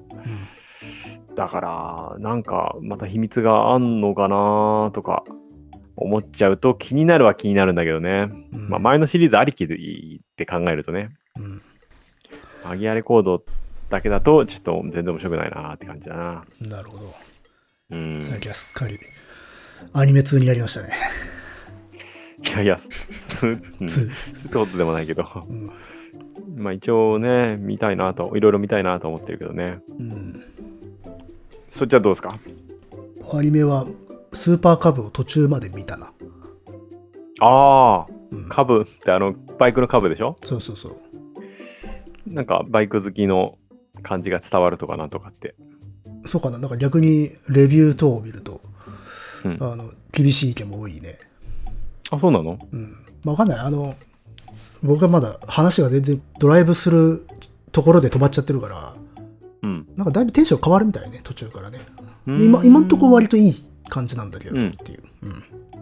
[1.35, 5.25] だから、なんか、また秘密があんのかなとか、
[5.97, 8.31] 思っちゃうと気になるは気になるんだけどね。
[8.53, 8.69] うん。
[8.69, 11.09] まあ、前のシリーズありきでいいって考えるとね。
[11.37, 11.63] うん。
[12.69, 13.43] マギアレコード
[13.89, 16.45] だけだと、ちょっと全然面白くないなって感じだな。
[16.61, 17.15] なるほど。
[17.93, 18.19] うん。
[18.21, 18.99] 最近はすっかり、
[19.95, 20.91] アニメ通になりましたね。
[22.47, 23.49] いやいや、す、す。
[23.49, 23.63] って
[24.53, 25.25] ことでもないけど。
[25.49, 26.63] うん。
[26.63, 29.79] まあ一応ね、見たいなと、いろいろ見たいなと思ってるけどね。
[29.99, 30.45] うん。
[31.71, 32.39] そっちはどうですか？
[33.33, 33.87] アニメは、
[34.35, 36.13] スーパーカブを途中まで見たな。
[37.41, 38.49] ああ、うん。
[38.51, 40.37] カブってあの、バイクのカブでしょ？
[40.45, 40.97] そうそうそう。
[42.31, 43.59] なんかバイク好きの
[44.03, 45.55] 感じが伝わるとかなんとかって。
[46.27, 46.59] そうかな。
[46.59, 48.61] なんか逆に、レビュー等を見ると、
[49.45, 51.19] うんあの、厳しい意見も多いね。
[52.11, 52.59] あ、そうなの？
[52.73, 52.93] うん。
[53.25, 53.59] まあ、わかんない。
[53.59, 53.95] あの、
[54.83, 57.27] 僕はまだ話が全然ドライブする
[57.73, 58.95] ところで止まっちゃってるから、
[59.63, 59.89] うん。
[59.97, 61.81] なんかだいぶテンション変わるみたいね、途中からね。
[62.27, 63.55] うん今、今んとこ割といい
[63.89, 65.03] 感じなんだけど、うんっていう。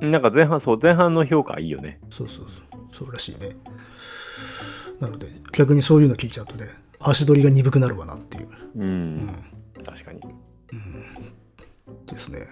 [0.01, 0.11] うん。
[0.11, 1.99] なんか前半、そう、前半の評価いいよね。
[2.11, 2.81] そうそうそう。
[2.93, 3.57] そうらしいね。
[5.01, 6.69] なので、逆にそういうの聞いちゃうとね、
[7.01, 8.49] 足取りが鈍くなるわなっていう。
[8.77, 9.29] うん。
[9.85, 10.21] 確かに。
[12.07, 12.47] ですね。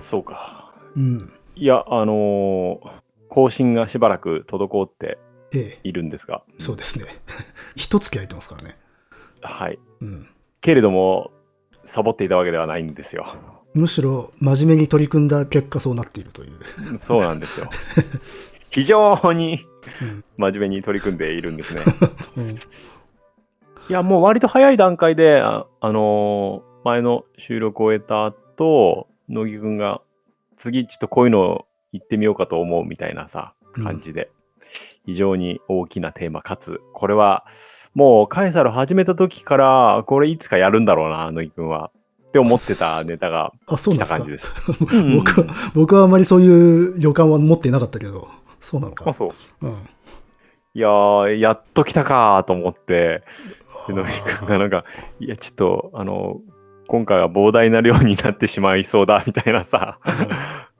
[0.00, 0.72] そうか。
[0.96, 1.32] うん。
[1.56, 5.18] いや、あのー更新がしばらく滞って
[5.52, 7.06] ええ、いるんですが、そうですね。
[7.74, 8.78] 一月空いてますからね。
[9.40, 9.78] はい。
[10.02, 10.28] うん。
[10.60, 11.32] けれども、
[11.84, 13.26] サボっていたわけではないんですよ。
[13.74, 16.98] むしろ真面目に取り組んだ結果そうなっているという。
[16.98, 17.68] そうなんですよ。
[18.70, 19.66] 非常に
[20.00, 21.82] うん真面目に取り組んでいるんですね。
[22.38, 22.50] うん。
[22.50, 22.56] い
[23.88, 30.02] や、もう割と早い段階で、あ、あのー前の収録を終えた後、乃木くんが、
[30.56, 34.30] 次ちょっとこういうのを言ってみようかと思うみたいなさ、感じで、
[35.06, 37.46] 非常に大きなテーマ、かつ、これは、
[37.94, 41.90] もうカエサル始めた時から、これいつかやるんだろうな、乃木くんは。
[42.34, 44.32] って思ってたネタがあ、そう来た感じ。
[44.32, 44.52] です。
[44.92, 48.26] うん僕は、僕はあまりそういう予感は持っていなかったけど、
[48.58, 49.12] そうなのかあ、。
[49.12, 49.66] そう。
[49.66, 49.70] うん。
[49.70, 53.22] いやー、やっと来たかーと思って、
[53.86, 54.84] で乃木くんがなんか、
[55.20, 56.40] いや、ちょっと、あの、
[56.88, 60.00] 今回は膨大な量になってしまいそうだ、みたいなさ、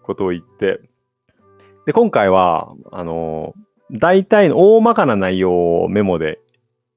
[0.02, 0.80] ことを言って。
[1.86, 3.54] で、今回は、あの、
[3.92, 6.40] 大体の大まかな内容をメモで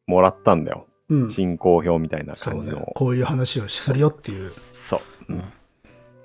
[0.07, 0.86] もらったんだよ。
[1.09, 1.31] うん。
[1.31, 2.91] 進行表みたいな感じの。。
[2.95, 4.49] こういう話をするよっていう。
[4.71, 5.33] そう。
[5.33, 5.43] うん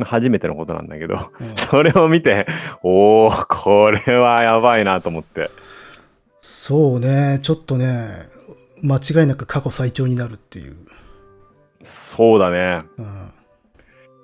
[0.05, 2.47] 初めてのことなんだけど、うん それを見て、
[2.83, 5.51] おー、これはやばいなと思って。
[6.41, 8.29] そうね、ちょっとね、
[8.83, 10.75] 間違いなく過去最長になるっていう。
[11.83, 12.81] そうだね。
[12.99, 13.33] うん。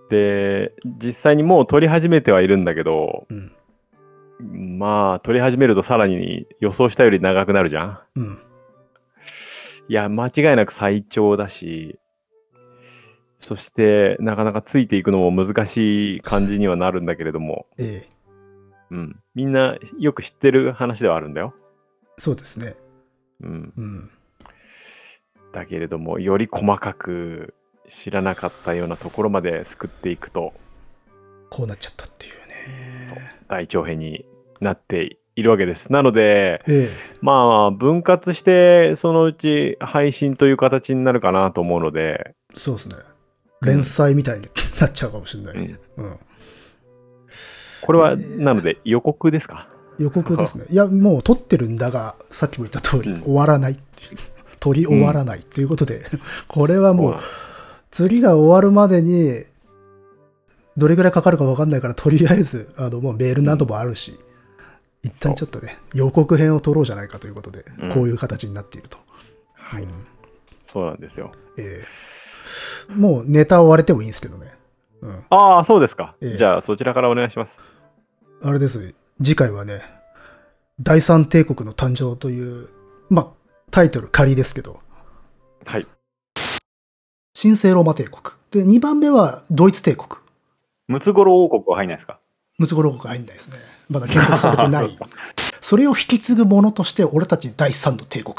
[0.09, 3.53] で、実際にもう撮り始めてはいるんだけど、うん。
[4.79, 8.39] まあ、撮り始めるとさらに予想したより長くなるじゃんうん。
[9.89, 11.99] いや、間違いなく最長だし、
[13.39, 18.09] そして、なかなかついていくのも難しい感じにはなるんだけれども、ええ。
[18.91, 19.21] うん。
[19.35, 21.55] みんなよく知ってる話ではあるんだよ。
[22.17, 22.75] そうですね。
[23.41, 23.73] うん。
[23.77, 24.11] うん。
[25.53, 27.55] だけれども、より細かく
[27.89, 30.53] 知らなかったようなところまで救っていくと、
[31.51, 32.33] こうなっちゃったっていう
[33.05, 33.41] そうね。
[33.49, 34.27] 大長編に
[34.61, 35.93] なっているわけです。
[35.93, 36.89] なので、ええ。
[37.21, 42.97] まあ、分割して、そのうち配信という形になるかなと思うので、そうですね。
[43.63, 44.49] 連載みたいに
[44.81, 45.55] なっちゃうかもしれない。
[45.55, 46.17] うんうん。
[47.83, 49.69] これは、なので予告ですか？
[49.99, 50.65] 予告ですね。
[50.71, 53.79] いや、もう撮ってるんだが、さっきも言った通り、うん終わらない。
[54.61, 56.05] 撮り終わらないということで、
[56.49, 57.23] これはもうそう、
[57.91, 59.45] 釣りが終わるまでに、
[60.77, 64.19] どれぐらいかかるかわかんないから、とりあえず、あの、もうメールなどもあるし、
[65.03, 68.99] 一旦ちょっとね、予告編を撮ろうじゃないかということで、うんこういう形になっていると。
[69.55, 69.91] はいうん
[70.65, 71.33] そうなんですよ。
[71.57, 74.53] ええもうネタを割れてもいいんですけどね。
[75.01, 75.25] うん。
[75.31, 76.15] ああ、そうですか。
[76.21, 77.61] ええじゃあ、そちらからお願いします。
[78.43, 78.95] あれです。
[79.23, 79.81] 次回はね、
[80.81, 82.69] 第三帝国の誕生という、
[83.11, 83.29] まあ、
[83.71, 84.81] タイトル仮ですけど、
[85.67, 85.87] はい。
[87.41, 88.35] 神聖ローマ帝国。
[88.51, 90.09] で、2番目はドイツ帝国。
[90.87, 92.21] ムツゴロウ王国は入んないですか？
[92.59, 93.57] ムツゴロウ国入んないですね。
[93.89, 94.89] まだ建国されてない。
[95.61, 98.35] それを引き継ぐものとして、俺たち第三の帝国。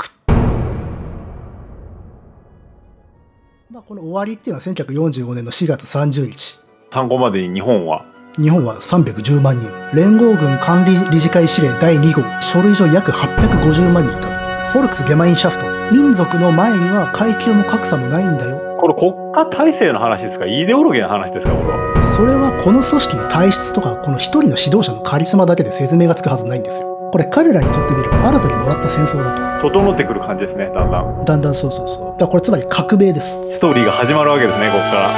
[3.72, 6.60] まあ、この終わりっていうのは1945年の4月30日。
[6.90, 8.06] 単語までに日本は？
[8.38, 9.72] 日本は310万人。
[9.94, 12.22] 連合軍管理理事会司令第2号。
[12.42, 14.28] 書類上約850万人いた。
[14.72, 15.66] フォルクス・ゲマインシャフト。
[15.96, 18.69] 民族の前には階級も格差もないんだよ。
[18.80, 20.46] これ国家体制の話ですか？
[20.46, 21.52] イデオロギーの話ですか？
[21.52, 22.02] これは。
[22.02, 26.88] それはこの組織の体質とか、この一人の指導者のカリスマだけで説明がつくはずないんですよ。
[27.12, 31.18] これ彼らにとってみれば新たにもらった戦争だ整ってくる感じですね、だんだん。
[31.18, 31.26] と。
[31.26, 32.20] だんだんそうそうそう。
[32.20, 33.38] だこれつまり革命です。
[33.50, 35.10] ストーリーが始まるわけですね、ここから。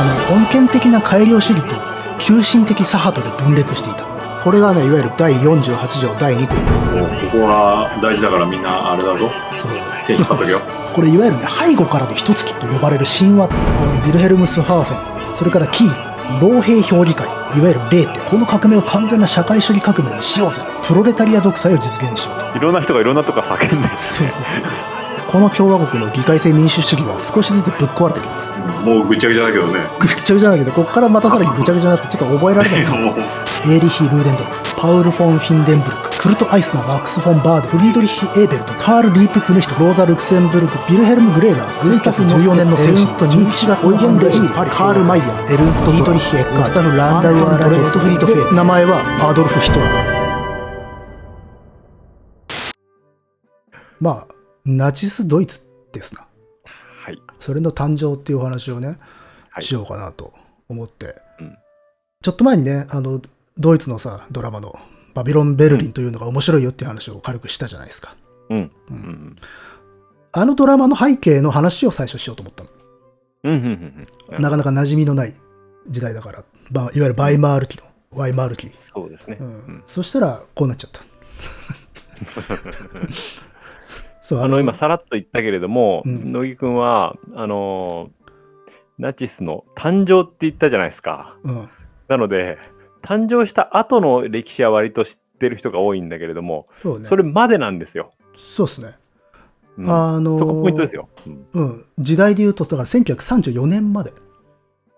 [0.00, 1.74] あの、穏健的な改良主義と
[2.18, 4.04] 急進的左派とで分裂していた。
[4.42, 6.54] これがね、いわゆる第48条第2項。
[6.54, 9.30] ここが大事だからみんなあれだぞ。
[9.54, 9.72] そう。
[10.00, 10.60] 正規買っとけよ。
[10.94, 13.48] これいわゆるね、背後からの一月と呼ばれる神話。
[13.50, 18.20] あの、ビルヘルムス・ハーフェン、それからキール、老兵評議会、いわゆるレーテ。
[18.20, 20.62] この革命を完全な社会主義革命にしようぜ。
[20.86, 22.58] プロレタリア独裁を実現しようと。
[22.58, 23.82] いろんな人がいろんなとこ叫んでる。
[23.98, 24.94] そうそうそうそう。
[25.32, 28.52] この共和国の議会制民主主義は少しずつぶっ壊れてきます。
[28.84, 29.80] もうぐちゃぐちゃだけどね。
[29.98, 32.80] ぐっちゃぐちゃだけど、ここからまたさらにぐちゃぐちゃになってちょっと覚えられない。
[33.66, 50.14] エーリヒ・ルーデンドルフ、パウル・フォン・フィンデンブルク、クルト・アイスナー、マックス・フォン・バーデ、フリードリッヒ・エーベルト、カール・リープ・クネヒト、ローザ・ルクセンブルク、ビルヘルム・グレーナー、グスタフ14年の選手と11月オイゲン・レイカール・マイヤー、エルンスト・ディートリッヒ・エッカー、スタフ・ランダウアー・ラレット・フリート・フェイ名前はアドルフ・ヒトラー。
[54.00, 54.26] まあ、
[54.64, 56.26] ナチス・ドイツですな。
[57.04, 57.20] はい。
[57.38, 58.98] それの誕生っていうお話をね、
[59.50, 60.32] はいしようかなと
[60.70, 61.16] 思って。
[61.38, 61.58] うん
[62.22, 63.20] ちょっと前にね、あの、
[63.58, 64.74] ドイツのさ、ドラマの
[65.14, 68.16] バビロン・ベルリンというのが面白いよっていう話を軽くしたじゃないですか。
[68.50, 68.70] うん。
[68.90, 69.36] うん。
[70.32, 72.70] あのドラマの背景の話を最初しようと思ったの。
[73.44, 73.52] うん。
[73.52, 74.06] うん。
[74.32, 74.42] うん。
[74.42, 75.32] なかなか馴染みのない
[75.88, 78.70] 時代だから、ばいわゆるバイマール期の、ワイマール期。
[78.74, 79.36] そうですね。
[79.40, 79.82] ううんん。
[79.86, 81.00] そしたら、こうなっちゃった。
[84.20, 88.30] そう、あの、今、さらっと言ったけれども、うん乃木くんは、あのー、
[88.98, 91.36] ナチスの誕生って言ったじゃないですか。
[91.44, 91.68] うん。
[92.08, 92.58] なので、
[93.04, 97.04] 誕生した後の歴史は割と知ってる人が多いんだけれども、そうね。
[97.04, 98.12] それまでなんですよ。
[98.34, 98.96] そうですね。
[99.76, 101.08] うんあのーそこポイントですよ。
[101.26, 101.84] うんうん。
[101.98, 104.12] 時代で言うと、だから1934年まで。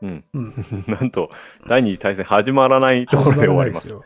[0.02, 0.52] うん、うん。
[0.86, 1.30] なんと、
[1.66, 3.88] 第二次大戦始まらないところで終わります。
[3.88, 4.04] よ。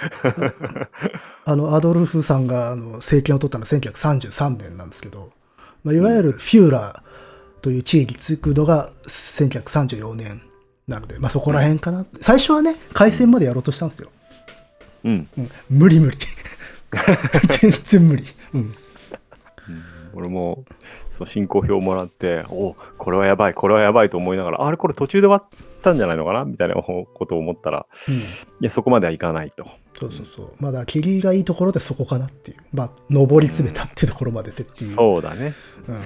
[1.44, 5.32] あの、アドルフさんがあの政権を取ったのは1933年なんですけど、
[5.82, 10.42] まあ、いわゆるフューラーという地位につくのが1934年
[10.90, 12.04] なので、まあそこら辺かな。
[12.20, 14.10] 最初はね、開戦までやろうとしたんですよ。
[15.04, 15.28] うん。
[15.38, 16.18] うん、無理無理。
[17.60, 18.24] 全然無理。
[18.54, 18.72] うん。
[20.12, 20.64] 俺も、
[21.08, 26.44] そう、進行表をもらって、おこれはやばい、これはやばいと思いながら、あれ、これ途中で終わったんじゃないのかな？
[26.44, 28.14] みたいなことを思ったら、うん。
[28.16, 28.20] い
[28.60, 29.64] や、そこまではいかないと。
[30.00, 30.52] そうそうそう。
[30.58, 32.56] まだ霧がいいところでそこかなっていう。
[32.72, 34.90] まあ、登り詰めたっていうところまででっていう。
[34.90, 35.54] そうだね。
[35.86, 36.00] うん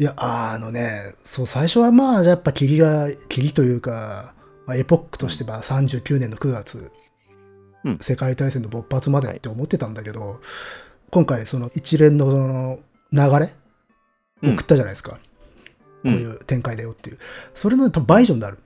[0.00, 4.32] いや、あのね、そう、最初はまあ、やっぱ霧が、霧というか、
[4.64, 6.92] まあ、エポックとしては39年の9月、
[7.84, 10.40] うん世界大戦の勃発までって思ってたんだけど、
[11.10, 12.78] 今回その一連のその
[13.12, 13.54] 流れ
[14.42, 15.12] うん送ったじゃないですか。
[15.12, 15.18] こ
[16.04, 17.18] ういう展開だよっていう。
[17.54, 18.58] それの多分倍以上になる。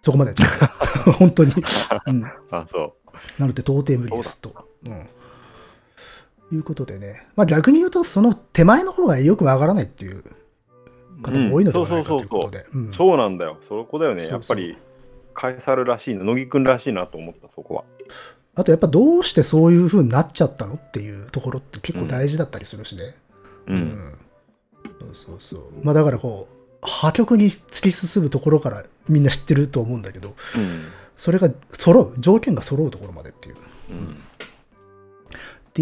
[0.00, 0.34] そこまで
[1.18, 1.52] 本当に。
[2.06, 2.24] うん。
[2.50, 2.96] あ、そ
[3.38, 4.54] なので到底無理ですと。
[4.86, 6.56] うん。
[6.56, 7.26] いうことでね。
[7.34, 10.24] まあ逆に言うと、その手前の方がよくわからないっていうう。
[11.22, 12.66] 方も多いのではないかうんということで。
[12.74, 13.58] うんそうなんだよ。
[13.60, 14.26] そこだよね。
[14.26, 14.76] やっぱり、
[15.34, 17.84] カエサルらしいな、乃木くんらしいなと思った、そこは。
[18.54, 23.02] あとやっぱどうしてそういう風になっちゃったのっていうところって結構大事だったりするしね。
[23.66, 23.72] う。
[23.74, 23.90] うん
[25.00, 25.84] そうそうそう。
[25.84, 30.34] まあだからこう、破局に突き進むところからみんな知ってると思うんだけど、うん。
[31.16, 33.56] それが揃う、条件が揃うところまでっていう。
[33.90, 34.16] うん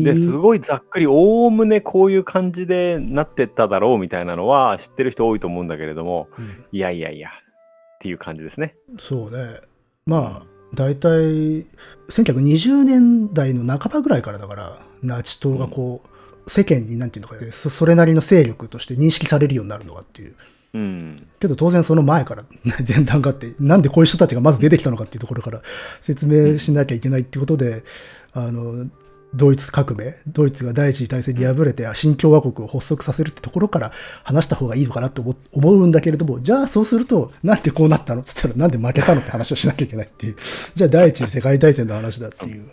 [0.00, 0.14] っていう。
[0.14, 8.74] ですごいざっくりおおむねこういう感じでなってっただろうみたいなのは知ってる人多いと思うんだけれどもうんいやいやいやっていう感じですね。
[8.98, 9.61] そうね。
[10.07, 10.42] まあ、
[10.74, 11.64] 大体、
[12.11, 20.35] 1920年代の半ばぐらいからだから、ナチ党がこう、世間になんていうのか、そそれなりの勢力として認識されるようになるのかっていう。
[20.74, 21.28] うん。
[21.40, 22.44] けど当然その前から
[22.87, 25.62] 前段があって、なんでこういう人たちがまず出てきたのかっていうところから
[26.02, 27.85] 説明しなきゃいけないっていうことで、
[28.33, 28.90] あの、
[29.35, 33.92] ドイツ革命、ドイツが第一次大戦に敗れて新共和国を発足させるってところから
[34.23, 38.20] 話した方がいいのかなと思思うんだけれども、じゃあそうすると、なんでこうなったの？
[38.20, 40.37] って言ったら、なんで負けたのって話をしなきゃいけないっていう。
[40.75, 42.64] じゃあ第一次世界大戦の話だっていう。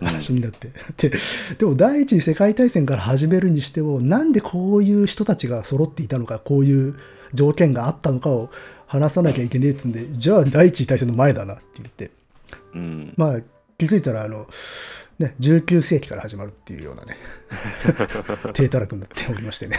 [0.00, 0.70] 話になって。
[1.08, 1.16] で、
[1.58, 6.94] でも第一次世界大戦から始めるにしても、なんでこういう人たちが揃っていたのか、こういう
[7.34, 8.50] 条件があったのかを
[8.86, 12.10] 話さなきゃいけねえっつんで、じゃあ第一次大戦の前だなって言って、
[12.74, 13.14] うん。
[13.16, 13.40] まあ
[13.76, 14.46] 気づいたらあの、
[15.22, 17.16] ね、19世紀から始まるっていうようなね、
[18.54, 19.78] 低たらくになっておりましてね。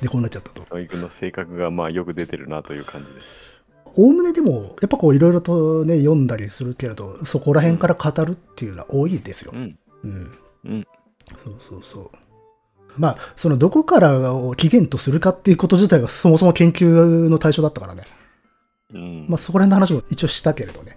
[0.00, 0.66] で、こうなっちゃったと。
[0.70, 3.52] 乃木くんの性格がまあよく出てるなという感じです。
[3.94, 9.56] おおむねでも、やっぱこういろいろとね、読んだりするけれど、そこら辺から語るっていうのは多いですよう。
[9.56, 9.78] ん。
[10.02, 10.38] うん。
[10.64, 10.86] うん。
[11.36, 12.10] そうそうそう。
[12.96, 16.84] まあ、そのどこからを起源とするかっていうこと自体がそもそも研究
[17.28, 18.02] の対象だったからね。
[18.92, 19.26] うん。
[19.28, 20.96] まあそこら辺の話も一応したけれどね。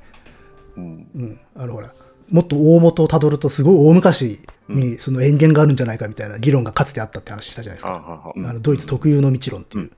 [0.78, 1.10] うん。
[1.16, 1.40] うん。
[1.56, 1.94] あのほら、
[2.32, 8.34] もっと大元をたどるとすごい大昔にその塩源があるんじゃないかみたいな議論がかつてあったって話したじゃないですか。
[8.36, 9.92] あのドイツ特有の道論っていう、うん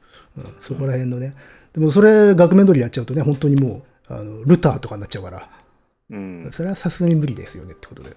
[0.62, 1.36] そこら辺のね。
[1.74, 5.50] でもそれ額面通りやっちゃうとね、本当にもう、あのルターとかになっちゃうから、
[6.10, 6.50] うん。
[6.52, 8.16] それはさすがに無理ですよねってことで。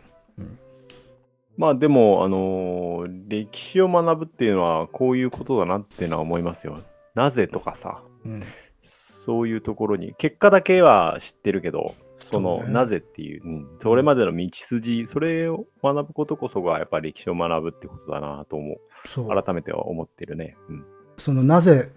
[1.57, 6.81] まあでも、あのー歴史を学ぶっていうのはこういうことだなっていうのは思いますよ。
[7.14, 8.42] なぜとかさ、うん。
[8.81, 11.94] そういうところに、結果だけは知ってるけど、
[12.31, 19.08] その、ねなぜっていう、うん、それまでの道筋、それを学ぶことこそがやっぱり歴史を学ぶってことだなと思う。
[19.08, 19.28] そう。
[19.28, 20.56] 改めては思ってるね。
[20.68, 20.85] うん。
[21.16, 21.90] そのなぜ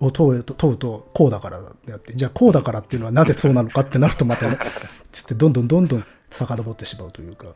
[0.00, 4.58] を問うと問うとこうだからであって、じゃあこうだからっていうのはなぜそうなのかってなるとまたね、
[5.12, 7.54] つってどんどんどんどん遡ってしまうというか。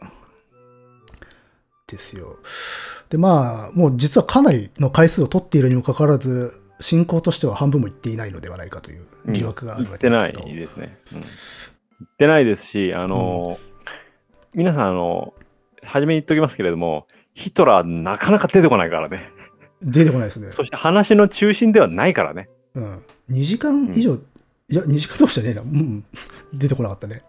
[1.86, 2.38] ですよ。
[3.10, 10.56] で、まあ、もう実はかなりの回数を取っているにもかかわらず、進行としては半分もいっていないのではないかという疑惑がある言ってないわけだけど。
[10.56, 10.98] ですね。
[12.00, 13.58] うん、言ってないですし、あの、
[14.54, 15.34] 皆さん、あの、
[15.82, 19.30] 初めに言っておきますけれども、ヒトラーなかなか出てこないからね。
[19.82, 20.50] 出てこないですね。
[20.50, 22.48] そして話の中心ではないからね。
[22.74, 23.04] うん。
[23.30, 25.62] 2時間以上、いや、2時間どうじゃねえな。
[25.62, 26.04] うん。
[26.52, 27.22] 出てこなかったね。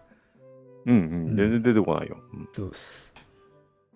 [0.86, 2.16] うんううんん、全然出てこないよ。
[2.32, 3.07] うんそうです。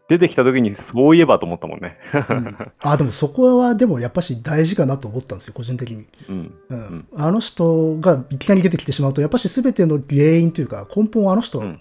[0.08, 1.98] 出てきた時にそういえばと思ったもんね。
[2.12, 6.06] うんあ、でもそこはでもやっぱし大事かなと思ったんですよ、個人的に。
[6.28, 6.54] うん。
[6.68, 11.76] うんんあの人がいきなり出てきてしまうと、やっぱし全ての原因というか、根本をあの人の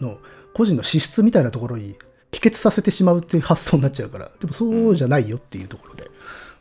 [0.53, 1.95] 個人の資質みたいなところに
[2.31, 6.09] 帰結させてしまうっていう発想になっちゃうから、でもそうじゃないよっていうところで、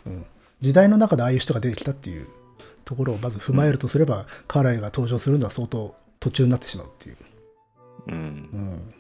[0.07, 0.27] うん
[0.61, 2.29] 時代の中でああいう人が出てきたっていう
[2.85, 7.17] ところをまず踏まえるとすれば、カーライが登場するのは相当途中になってしまうっていう、
[8.09, 8.95] うん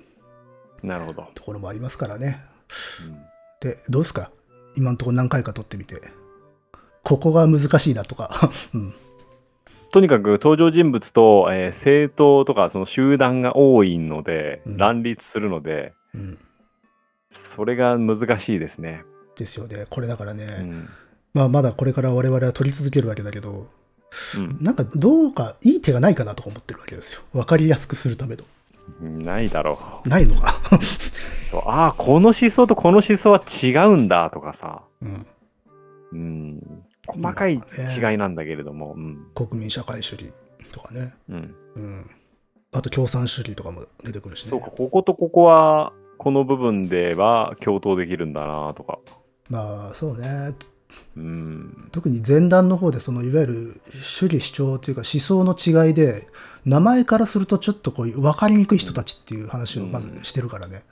[0.82, 0.86] う。
[0.86, 1.28] ん、なるほど。
[1.34, 2.42] ところもありますからね。
[3.06, 3.20] うん
[3.60, 4.30] で、どうですか？
[4.76, 6.00] 今のところ何回か撮ってみて。
[7.02, 8.50] ここが難しいなとか。
[8.72, 8.94] うん。
[9.92, 16.38] とにかく登場人物と、えー政党とかその集団が多いので、うん乱立するので、うん。
[17.28, 19.04] それが難しいですね。
[19.36, 19.86] ですよね。
[19.90, 20.44] これだからね。
[20.60, 20.88] うん。
[21.34, 23.68] まあ、まだこれから我々は撮り続けるわけだけど、
[24.36, 27.22] うんなんかどうかいい手がないかなとか思ってるわけですよ。
[27.32, 28.44] わかりやすくするための。
[29.00, 30.60] ないだろないのか？
[31.52, 31.56] う。
[31.66, 34.82] ああ、この思想とこの思想は違うんだとかさ。
[35.02, 35.26] うん。
[36.12, 36.82] うん。
[37.06, 37.58] 細かい違
[38.14, 38.94] いなんだけれども。
[38.96, 39.26] うん。
[39.34, 40.32] 国民社会主義
[40.72, 41.14] とかね。
[41.28, 41.54] うん。
[41.76, 42.10] うん。
[42.72, 44.50] あと共産主義とかも出てくるしね。
[44.50, 48.98] そうか、こことここは、この部分では共闘できるんだなとか。
[49.48, 50.54] まあ、そうね。
[51.16, 51.88] うん。
[51.92, 56.26] 特に前段の方でそのいわゆる主義主張というか思想の違いで
[56.64, 60.84] 名前からするとちょっとこういう分かりにくい人たちっていう話をまずしてるからね、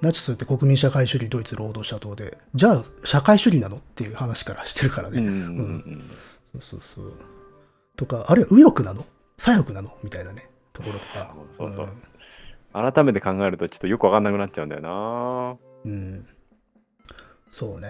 [0.00, 6.04] ナチスって国民社会主義ドイツ労働者党でじゃあ社会主義なのっていう話からしてるからね、うんうん
[6.52, 7.12] そうそうそう。
[7.96, 9.04] とかあるいは右翼なの？
[9.36, 9.96] 左翼なの？
[10.02, 10.48] みたいなね。
[10.72, 11.34] ところとか。
[11.56, 12.92] そうそうそう。
[12.92, 15.56] 改めて考えるとちょっとよくわかんなくなっちゃうんだよな。
[15.84, 16.26] うん、うん。
[17.50, 17.88] そうね。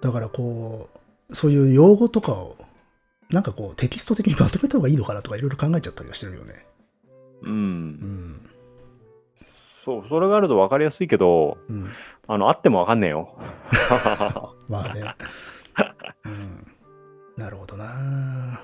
[0.00, 0.90] だからこ
[1.30, 2.56] うそういう用語とかを
[3.32, 6.66] なんかこうテキスト的にまとめた方がいいのかなとかいろいろ考えちゃったりはしてるよね。
[7.42, 8.50] うん、うん。
[9.34, 11.88] そうそれがあるとわかりやすいけどうん。
[12.28, 13.34] あのあってもわかんねえよ
[14.68, 15.14] まあね。
[16.24, 16.66] うん。
[17.36, 18.60] なるほどな。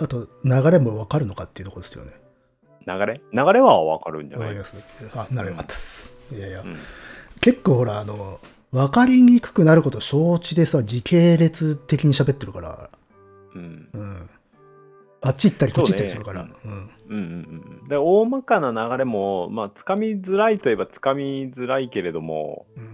[0.00, 2.12] あと、流れもわかるのかっていうところですよね。
[2.86, 3.20] 流れ？
[3.32, 4.46] 流れはわかるんじゃない？
[4.46, 4.80] わかりやすい。
[5.14, 6.14] あ、ならよかったです。
[6.32, 6.64] いやいやう。
[6.66, 6.76] ん
[7.40, 8.38] 結構ほら、あの、
[8.70, 12.88] わかりにくくなること承知でさ、時系列的に喋ってるから、
[13.54, 14.30] うんうん。
[15.22, 16.42] あっち行ったりこっち行ったりするから。
[16.42, 16.72] そううん。
[16.72, 22.92] うんうんうんで大まかな流れもまあつかみづらいといえばつかみづらいけれどもうん。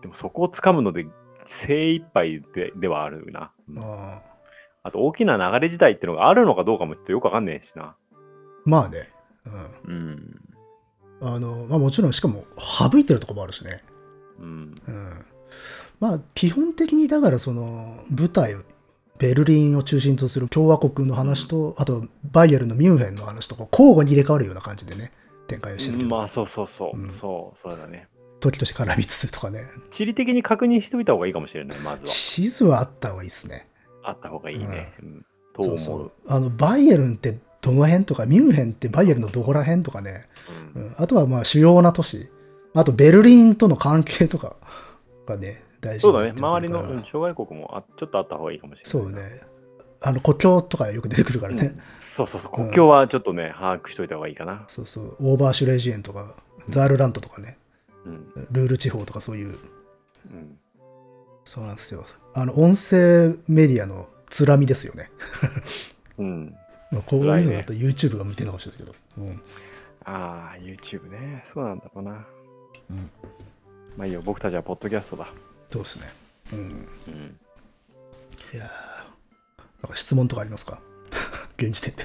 [0.00, 1.06] でもそこをつかむので
[1.46, 4.22] 精一杯でではあるな、うんああ。
[4.82, 7.96] あと大きな流れ自体っていうのがあるのかどうかもちょっとよくわかんねえしな
[8.64, 9.10] まあね。
[9.86, 9.94] うん。
[9.94, 10.40] うん
[11.22, 13.82] あの、まあもちろん、しかも省いてるとこもあるしね。
[14.38, 15.26] うんうん。
[16.00, 18.54] まあ基本的にだからその舞台、
[19.24, 25.12] ベルリンを中心とする共和国の話と、あとバイエルンのミュンヘンの話とこう交互に入れ替わるような感じでね、
[25.46, 27.08] 展開をしてるけど、まあそうそうそう、うん。
[27.08, 28.08] そうそうだね。
[28.40, 29.64] 時として絡みつつとかね。
[29.88, 32.08] 地理的に確認しておいた方がいいかもしれないまずは。
[32.08, 33.66] 地図はあった方がいいですね。
[34.02, 35.26] あった方がいいね、うん。
[35.54, 36.12] と思うそう。
[36.28, 38.04] あの、バイエルンってどの辺？
[38.04, 40.26] とか、ミュンヘンってバイエルンのどこら辺とかね、
[40.74, 42.30] ううんん、あとはまあ主要な都市、
[42.74, 44.56] あとベルリンとの関係とか
[45.24, 46.34] がね、大事そうだね。
[46.36, 49.54] 周りの、うん、諸外国もあちょっとあった方がいいかもしれないそうね。
[50.00, 51.62] あの、故郷とかよく出てくるからね。
[51.62, 51.80] うん。
[51.98, 52.52] そうそうそう。
[52.52, 55.16] 国境はちょっとね、把握しといた方がいいかな、そうそう。
[55.20, 56.34] オーバーシュレージエンとか、
[56.68, 57.58] ザールラントとかね、
[58.04, 58.48] うん。
[58.50, 59.58] ルール地方とかそういう、
[60.30, 60.58] うん、
[61.44, 62.04] そうなんですよ。
[62.34, 65.10] あの、音声メディアのつらみですよね。
[66.18, 66.54] うん、
[66.92, 68.94] まあこういうのだと YouTube が向いてるのかもしれないけど。
[69.18, 69.42] うん。
[70.04, 71.40] ああ YouTube ね。
[71.44, 72.26] そうなんだろうな。
[72.90, 73.10] うん。
[73.96, 74.20] まあいいよ。
[74.22, 75.28] 僕たちはポッドキャストだ
[75.74, 76.06] そうですね。
[76.52, 76.58] うん。
[76.58, 77.38] うん
[78.52, 80.78] いやーなんか質問とかありますか？
[81.58, 82.04] 現時点で。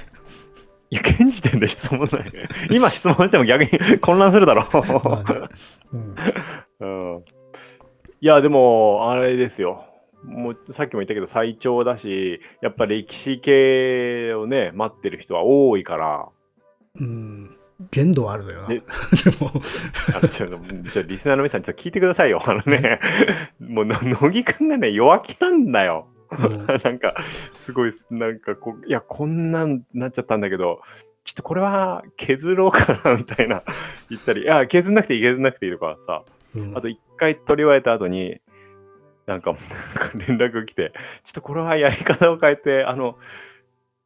[0.92, 2.32] いや現時点で質問ない
[2.72, 4.64] 今質問しても逆に 混乱するだろ
[5.04, 5.48] まあね。
[6.80, 7.14] うん。
[7.14, 7.24] うん
[8.22, 9.84] いやでもあれですよ
[10.24, 16.28] もうさっきも言ったけど最長だしやっぱ歴史系をね待ってる人は多いから
[16.96, 17.56] うん。
[17.90, 18.62] 限度はあるのよ。
[18.62, 18.68] な。
[18.68, 18.82] ね。
[19.24, 19.50] でも、
[20.14, 22.40] あのちょっとじゃあリスナーの皆さんちょっと聞いてくださいよ。
[22.46, 23.00] あのね
[23.58, 26.08] もうの乃木くんがね弱気なんだよ。
[26.30, 26.66] うん。
[26.82, 27.14] なんか
[27.54, 30.80] すごいなんかこういやこんなんなっちゃったんだけど
[31.24, 33.62] ちょっとこれは削ろうかなみたいな
[34.08, 36.22] 言ったりいや削んなくていい削んなくていいとかさ。
[36.56, 36.76] うん。
[36.76, 38.40] あと一回取り終えた後に、
[39.26, 43.16] なんか、なんか連絡が来て、ちょっとこれはやり方を変えて、あの、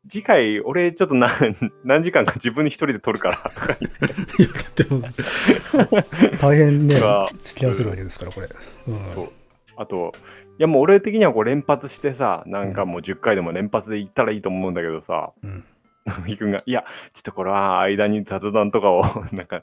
[0.08, 1.30] 次回、俺ちょっと何
[1.84, 4.04] 何時間か自分に一人で撮るから、とか言って。
[4.42, 7.00] いや、でも、大変ね
[7.42, 8.48] 付き合わせるわけですから、これ。
[8.88, 9.32] うん、そう。
[9.76, 10.12] あと、
[10.58, 15.64] いやもう俺的にはこう連発してさ、なんかもう10回でも連発でいったらいいと思うんだけどさ、うん。
[16.06, 19.02] 野木くんが、いや、ちょっとこれは間に雑談とかを、
[19.32, 19.62] なんか、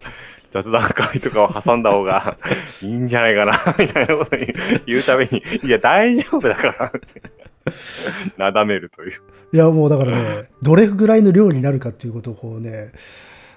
[0.50, 2.36] 雑談会とかを挟んだ方が
[2.82, 4.48] いいんじゃないかな、みたいなことに
[4.88, 7.22] 言うために、いや、大丈夫だからって、
[8.38, 9.12] なだめるという。
[9.54, 12.92] いや、もうだからね、 どれぐらいの量になるかっていうことをこうね、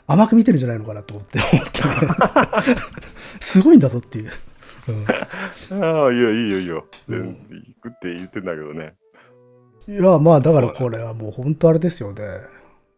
[0.06, 2.76] 甘く見てるんじゃないのかなと思って、思ってね
[3.40, 4.32] すごいんだぞっていう。
[4.88, 5.06] うん
[5.82, 6.86] ああ、いや、いいよ、いいよ。
[7.08, 8.94] でうん行くって言ってんだけどね。
[9.88, 12.22] いや、まあ、だからこれはもう本当あれですよね。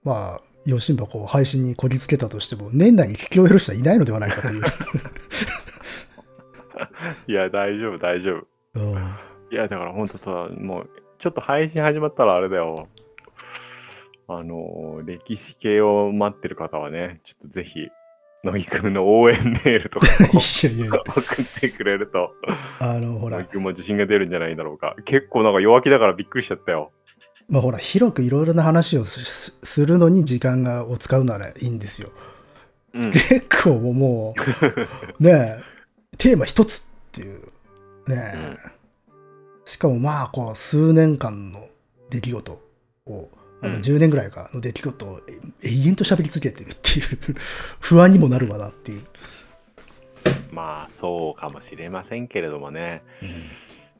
[0.02, 4.62] まあ、ヨシンバこう配信にこぎつけたとしても、年内に聞き終える人はいないのではないかという。
[7.28, 8.44] いや、大丈夫、大丈
[8.74, 8.80] 夫。
[8.80, 9.14] うん、
[9.50, 12.88] いや、だから本当さ、もう、ちょっと配信始まったらあれだよ。
[14.28, 17.88] あの、歴史系を待ってる方はね、ちょっとぜひ、
[18.42, 22.32] 乃木くんの応援メールとかを いやいやいや、送ってくれると、
[22.80, 24.96] あの、ほら乃木、くんも自信が出るんじゃないだろうか。
[25.04, 26.92] 結構なんか弱気だからびっくりしちゃったよ。
[27.48, 32.10] まあほら、広くいろいろな話をすすするのに時間がを使うならいいんですよ。
[32.94, 33.12] うん。
[33.12, 34.34] 結構も
[35.20, 35.62] う、ねえ、
[36.18, 37.40] テーマ一つっていう、
[38.08, 38.56] ねえ、
[39.66, 41.60] しかもまあ、こう、数年間の
[42.08, 42.52] 出来事
[43.04, 43.28] を、
[43.62, 45.20] あのうん10年ぐらいかの出来事を
[45.62, 47.36] え永遠と喋り続けてるっていう、
[47.80, 49.02] 不安にもなるわなっていう。
[50.52, 53.02] まあ、そうかもしれませんけれどもね。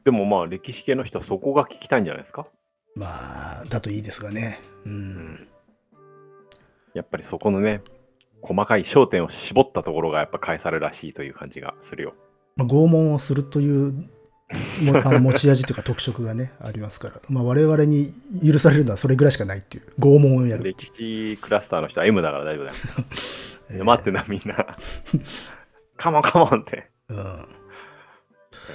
[0.03, 2.47] でもまあ、歴史系の人はそこが聞きたいんじゃないですか？
[2.95, 4.59] まあ、だといいですがね。
[4.85, 5.47] うん。
[6.93, 7.81] やっぱりそこのね、
[8.41, 12.13] 細かい焦点を絞ったところがやっぱ返されるらしいという感じがするよ。
[12.55, 14.03] まあ、拷問をするというも
[15.03, 18.13] あの持ち味というか特色がね、ありますから、まあ、我々に
[18.45, 20.63] 許されるのはそれぐらいしかないっていう、拷問をやる。
[20.63, 22.77] 歴史クラスターの人は M だから大丈夫だよ。
[23.69, 24.77] えー待ってな、みんな。
[25.97, 26.89] カモンカモンって。
[27.09, 27.17] うん。
[27.17, 27.45] だか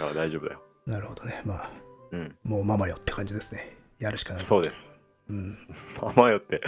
[0.08, 0.62] ら大丈夫だよ。
[0.86, 1.40] なるほどね。
[1.44, 1.70] まあ、
[2.10, 2.36] うん。
[2.42, 3.76] もうママよって感じですね。
[3.98, 4.42] やるしかない。
[4.42, 4.84] そうです。
[5.30, 5.58] うん。
[6.02, 6.60] ママよって、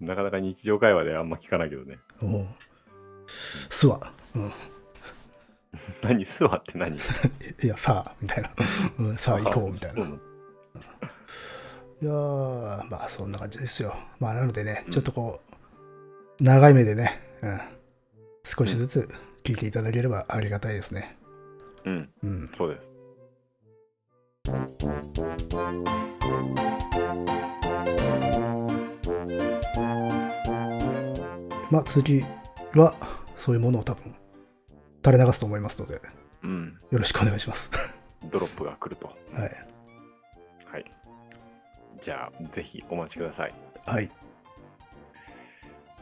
[0.00, 1.98] なかなか日常会話であんま聞かないけどね。
[2.22, 2.46] おう
[3.28, 4.00] すわ。
[4.34, 4.52] うん。
[6.02, 6.96] 何スワって何？
[7.62, 8.50] いや、さあ、みたいな。
[8.98, 10.00] うん、さあ、行こう、みたいな。
[10.00, 10.20] いうん
[12.02, 13.96] やー、まあ、そんな感じですよ。
[14.20, 15.40] まあ、なのでね、ちょっとこ
[16.40, 17.60] う、長い目でね、うん。
[18.44, 19.08] 少しずつ
[19.44, 21.16] 聞いていただければありがたいですね。
[21.84, 22.50] うん、うん。
[22.52, 22.90] そうです。
[31.70, 32.24] まあ、次
[32.74, 32.94] は、
[33.34, 34.14] そういうものを多分、
[35.06, 36.00] 垂れ流すと思いますので、
[36.42, 36.76] うん。
[36.90, 37.70] よろしくお願いします。
[38.28, 39.06] ドロップが来ると。
[39.06, 39.14] は
[39.46, 39.66] い。
[40.66, 40.84] はい。
[42.00, 43.54] じゃあ、ぜひお待ちください。
[43.84, 44.10] はい。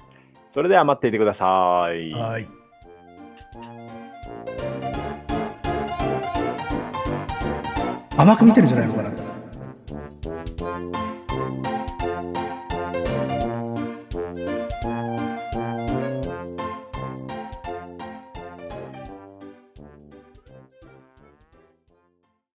[0.48, 2.12] それでは待っていてください。
[2.12, 2.48] はい。
[8.16, 9.25] 甘く見てるんじゃないのかな